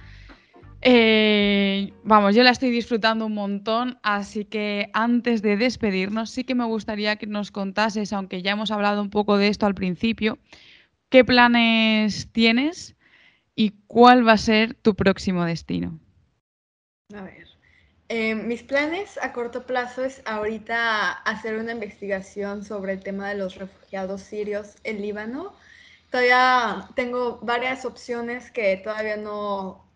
Eh, 0.84 1.93
vamos, 2.03 2.34
yo 2.34 2.41
la 2.41 2.49
estoy 2.49 2.71
disfrutando 2.71 3.27
un 3.27 3.36
montón, 3.36 3.99
así 4.01 4.45
que 4.45 4.89
antes 4.93 5.43
de 5.43 5.55
despedirnos, 5.55 6.32
sí 6.32 6.43
que 6.43 6.55
me 6.55 6.65
gustaría 6.65 7.17
que 7.17 7.27
nos 7.27 7.51
contases, 7.51 8.13
aunque 8.13 8.41
ya 8.41 8.51
hemos 8.53 8.71
hablado 8.71 9.01
un 9.01 9.11
poco 9.11 9.38
de 9.38 9.47
esto 9.47 9.67
al 9.67 9.75
principio, 9.75 10.39
qué 11.09 11.23
planes 11.23 12.29
tienes 12.32 12.95
y 13.53 13.73
cuál 13.86 14.27
va 14.27 14.34
a 14.34 14.38
ser 14.38 14.73
tu 14.73 14.95
próximo 14.95 15.45
destino. 15.45 15.99
A 17.13 17.21
ver, 17.21 17.47
eh, 18.09 18.34
mis 18.34 18.63
planes 18.63 19.19
a 19.21 19.34
corto 19.34 19.67
plazo 19.67 20.03
es 20.03 20.23
ahorita 20.25 21.11
hacer 21.11 21.57
una 21.57 21.73
investigación 21.73 22.65
sobre 22.65 22.93
el 22.93 23.03
tema 23.03 23.29
de 23.29 23.36
los 23.36 23.55
refugiados 23.55 24.21
sirios 24.21 24.75
en 24.84 25.01
Líbano. 25.01 25.53
Todavía 26.09 26.89
tengo 26.95 27.39
varias 27.43 27.86
opciones 27.86 28.49
que 28.49 28.77
todavía 28.77 29.17
no 29.17 29.90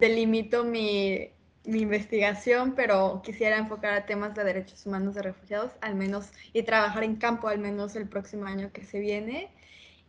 delimito 0.00 0.64
mi, 0.64 1.30
investigación, 1.64 2.74
pero 2.74 3.20
quisiera 3.22 3.58
enfocar 3.58 3.92
a 3.94 4.06
temas 4.06 4.34
de 4.34 4.44
derechos 4.44 4.86
humanos 4.86 5.14
de 5.14 5.22
refugiados, 5.22 5.72
al 5.82 5.94
menos, 5.94 6.30
y 6.52 6.62
trabajar 6.62 7.04
en 7.04 7.16
campo 7.16 7.48
al 7.48 7.58
menos 7.58 7.94
el 7.96 8.08
próximo 8.08 8.46
año 8.46 8.72
que 8.72 8.84
se 8.84 8.98
viene. 8.98 9.50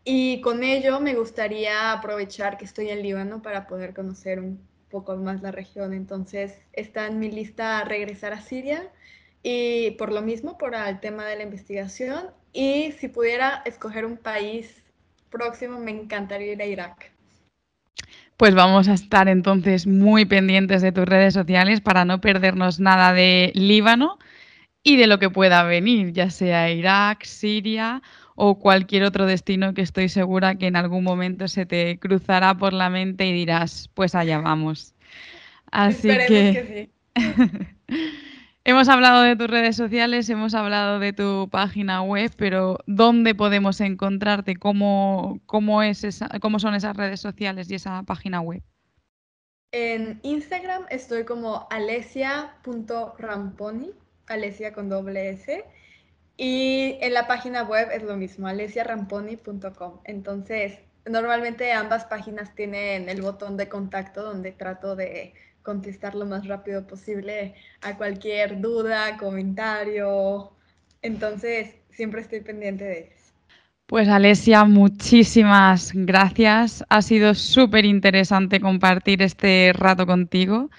Y 0.03 0.41
con 0.41 0.63
ello 0.63 0.99
me 0.99 1.13
gustaría 1.13 1.91
aprovechar 1.91 2.57
que 2.57 2.65
estoy 2.65 2.89
en 2.89 3.03
Líbano 3.03 3.41
para 3.41 3.67
poder 3.67 3.93
conocer 3.93 4.39
un 4.39 4.59
poco 4.89 5.15
más 5.17 5.41
la 5.41 5.51
región. 5.51 5.93
Entonces 5.93 6.57
está 6.73 7.07
en 7.07 7.19
mi 7.19 7.29
lista 7.29 7.83
regresar 7.83 8.33
a 8.33 8.41
Siria 8.41 8.91
y 9.43 9.91
por 9.91 10.11
lo 10.11 10.21
mismo, 10.21 10.57
por 10.57 10.75
el 10.75 10.99
tema 10.99 11.25
de 11.25 11.35
la 11.37 11.43
investigación. 11.43 12.31
Y 12.53 12.93
si 12.93 13.07
pudiera 13.07 13.61
escoger 13.65 14.05
un 14.05 14.17
país 14.17 14.83
próximo, 15.29 15.79
me 15.79 15.91
encantaría 15.91 16.53
ir 16.53 16.61
a 16.61 16.65
Irak. 16.65 17.11
Pues 18.41 18.55
vamos 18.55 18.87
a 18.87 18.95
estar 18.95 19.27
entonces 19.27 19.85
muy 19.85 20.25
pendientes 20.25 20.81
de 20.81 20.91
tus 20.91 21.05
redes 21.05 21.31
sociales 21.31 21.79
para 21.79 22.05
no 22.05 22.21
perdernos 22.21 22.79
nada 22.79 23.13
de 23.13 23.51
Líbano 23.53 24.17
y 24.81 24.95
de 24.95 25.05
lo 25.05 25.19
que 25.19 25.29
pueda 25.29 25.61
venir, 25.61 26.11
ya 26.11 26.31
sea 26.31 26.71
Irak, 26.71 27.23
Siria 27.23 28.01
o 28.33 28.57
cualquier 28.57 29.03
otro 29.03 29.27
destino 29.27 29.75
que 29.75 29.83
estoy 29.83 30.09
segura 30.09 30.55
que 30.55 30.65
en 30.65 30.75
algún 30.75 31.03
momento 31.03 31.47
se 31.47 31.67
te 31.67 31.99
cruzará 31.99 32.57
por 32.57 32.73
la 32.73 32.89
mente 32.89 33.27
y 33.27 33.31
dirás, 33.31 33.91
pues 33.93 34.15
allá 34.15 34.39
vamos. 34.39 34.95
Así 35.69 36.07
que, 36.27 36.89
Hemos 38.64 38.89
hablado 38.89 39.24
de 39.24 39.36
tus 39.36 39.47
redes 39.47 39.76
sociales, 39.76 40.30
hemos 40.30 40.53
hablado 40.53 40.99
de 40.99 41.14
tu 41.14 41.49
página 41.49 42.03
web, 42.03 42.30
pero 42.38 42.78
¿dónde 42.86 43.34
podemos 43.34 43.82
encontrarte? 43.82 44.55
¿Cómo, 44.55 45.39
cómo, 45.47 45.82
son 46.59 46.76
esas 46.76 46.95
redes 46.95 47.20
sociales 47.20 47.72
y 47.72 47.76
esa 47.76 48.03
página 48.03 48.39
web? 48.39 48.62
En 49.72 50.20
Instagram 50.22 50.84
estoy 50.91 51.26
como 51.26 51.66
alesia.ramponi, 51.72 53.93
alesia 54.28 54.74
con 54.74 54.89
doble 54.89 55.32
S, 55.32 55.66
y 56.38 56.99
en 57.01 57.16
la 57.16 57.26
página 57.26 57.64
web 57.64 57.89
es 57.91 58.03
lo 58.03 58.16
mismo, 58.16 58.47
alesiaramponi.com. 58.47 60.01
Entonces, 60.03 60.78
normalmente 61.09 61.72
ambas 61.72 62.05
páginas 62.05 62.53
tienen 62.53 63.09
el 63.09 63.24
botón 63.24 63.57
de 63.57 63.68
contacto 63.68 64.22
donde 64.22 64.51
trato 64.51 64.95
de 64.95 65.34
contestar 65.64 66.16
lo 66.16 66.26
más 66.26 66.47
rápido 66.47 66.86
posible 66.88 67.55
a 67.82 67.97
cualquier 67.97 68.62
duda, 68.62 69.18
comentario. 69.18 70.51
Entonces, 71.01 71.76
siempre 71.91 72.22
estoy 72.22 72.41
pendiente 72.41 72.84
de 72.84 72.99
eso. 72.99 73.34
Pues 73.86 74.07
Alesia, 74.07 74.64
muchísimas 74.64 75.91
gracias. 75.93 76.86
Ha 76.88 77.01
sido 77.01 77.36
súper 77.36 77.84
interesante 77.84 78.62
compartir 78.62 79.22
este 79.22 79.74
rato 79.74 80.05
contigo. 80.05 80.70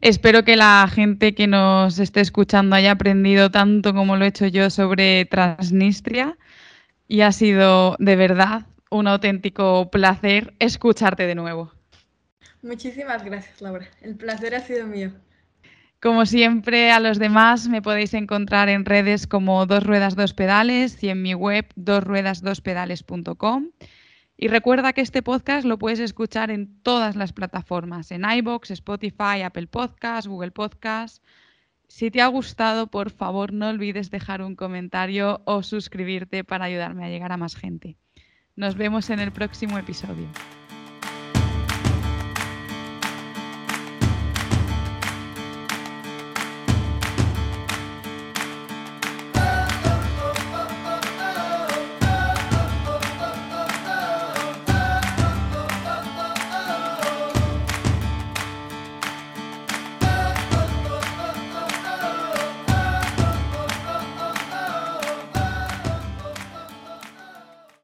Espero 0.00 0.44
que 0.44 0.56
la 0.56 0.86
gente 0.92 1.34
que 1.34 1.46
nos 1.46 1.98
esté 1.98 2.20
escuchando 2.20 2.76
haya 2.76 2.92
aprendido 2.92 3.50
tanto 3.50 3.94
como 3.94 4.16
lo 4.16 4.24
he 4.24 4.28
hecho 4.28 4.46
yo 4.46 4.70
sobre 4.70 5.24
Transnistria 5.24 6.36
y 7.08 7.22
ha 7.22 7.32
sido 7.32 7.96
de 7.98 8.16
verdad 8.16 8.66
un 8.90 9.08
auténtico 9.08 9.90
placer 9.90 10.54
escucharte 10.58 11.26
de 11.26 11.34
nuevo. 11.34 11.77
Muchísimas 12.68 13.24
gracias, 13.24 13.62
Laura. 13.62 13.88
El 14.02 14.14
placer 14.16 14.54
ha 14.54 14.60
sido 14.60 14.86
mío. 14.86 15.10
Como 16.02 16.26
siempre, 16.26 16.90
a 16.92 17.00
los 17.00 17.18
demás 17.18 17.66
me 17.66 17.80
podéis 17.80 18.12
encontrar 18.12 18.68
en 18.68 18.84
redes 18.84 19.26
como 19.26 19.64
Dos 19.64 19.84
Ruedas 19.84 20.14
Dos 20.16 20.34
Pedales 20.34 21.02
y 21.02 21.08
en 21.08 21.22
mi 21.22 21.32
web 21.32 21.64
dosruedasdospedales.com. 21.76 23.70
Y 24.36 24.48
recuerda 24.48 24.92
que 24.92 25.00
este 25.00 25.22
podcast 25.22 25.64
lo 25.66 25.78
puedes 25.78 25.98
escuchar 25.98 26.50
en 26.50 26.82
todas 26.82 27.16
las 27.16 27.32
plataformas, 27.32 28.12
en 28.12 28.30
iBox, 28.30 28.70
Spotify, 28.70 29.40
Apple 29.42 29.66
Podcasts, 29.66 30.28
Google 30.28 30.50
Podcasts. 30.50 31.22
Si 31.88 32.10
te 32.10 32.20
ha 32.20 32.26
gustado, 32.26 32.88
por 32.88 33.10
favor, 33.10 33.54
no 33.54 33.70
olvides 33.70 34.10
dejar 34.10 34.42
un 34.42 34.56
comentario 34.56 35.40
o 35.46 35.62
suscribirte 35.62 36.44
para 36.44 36.66
ayudarme 36.66 37.06
a 37.06 37.08
llegar 37.08 37.32
a 37.32 37.38
más 37.38 37.56
gente. 37.56 37.96
Nos 38.56 38.74
vemos 38.76 39.08
en 39.08 39.20
el 39.20 39.32
próximo 39.32 39.78
episodio. 39.78 40.28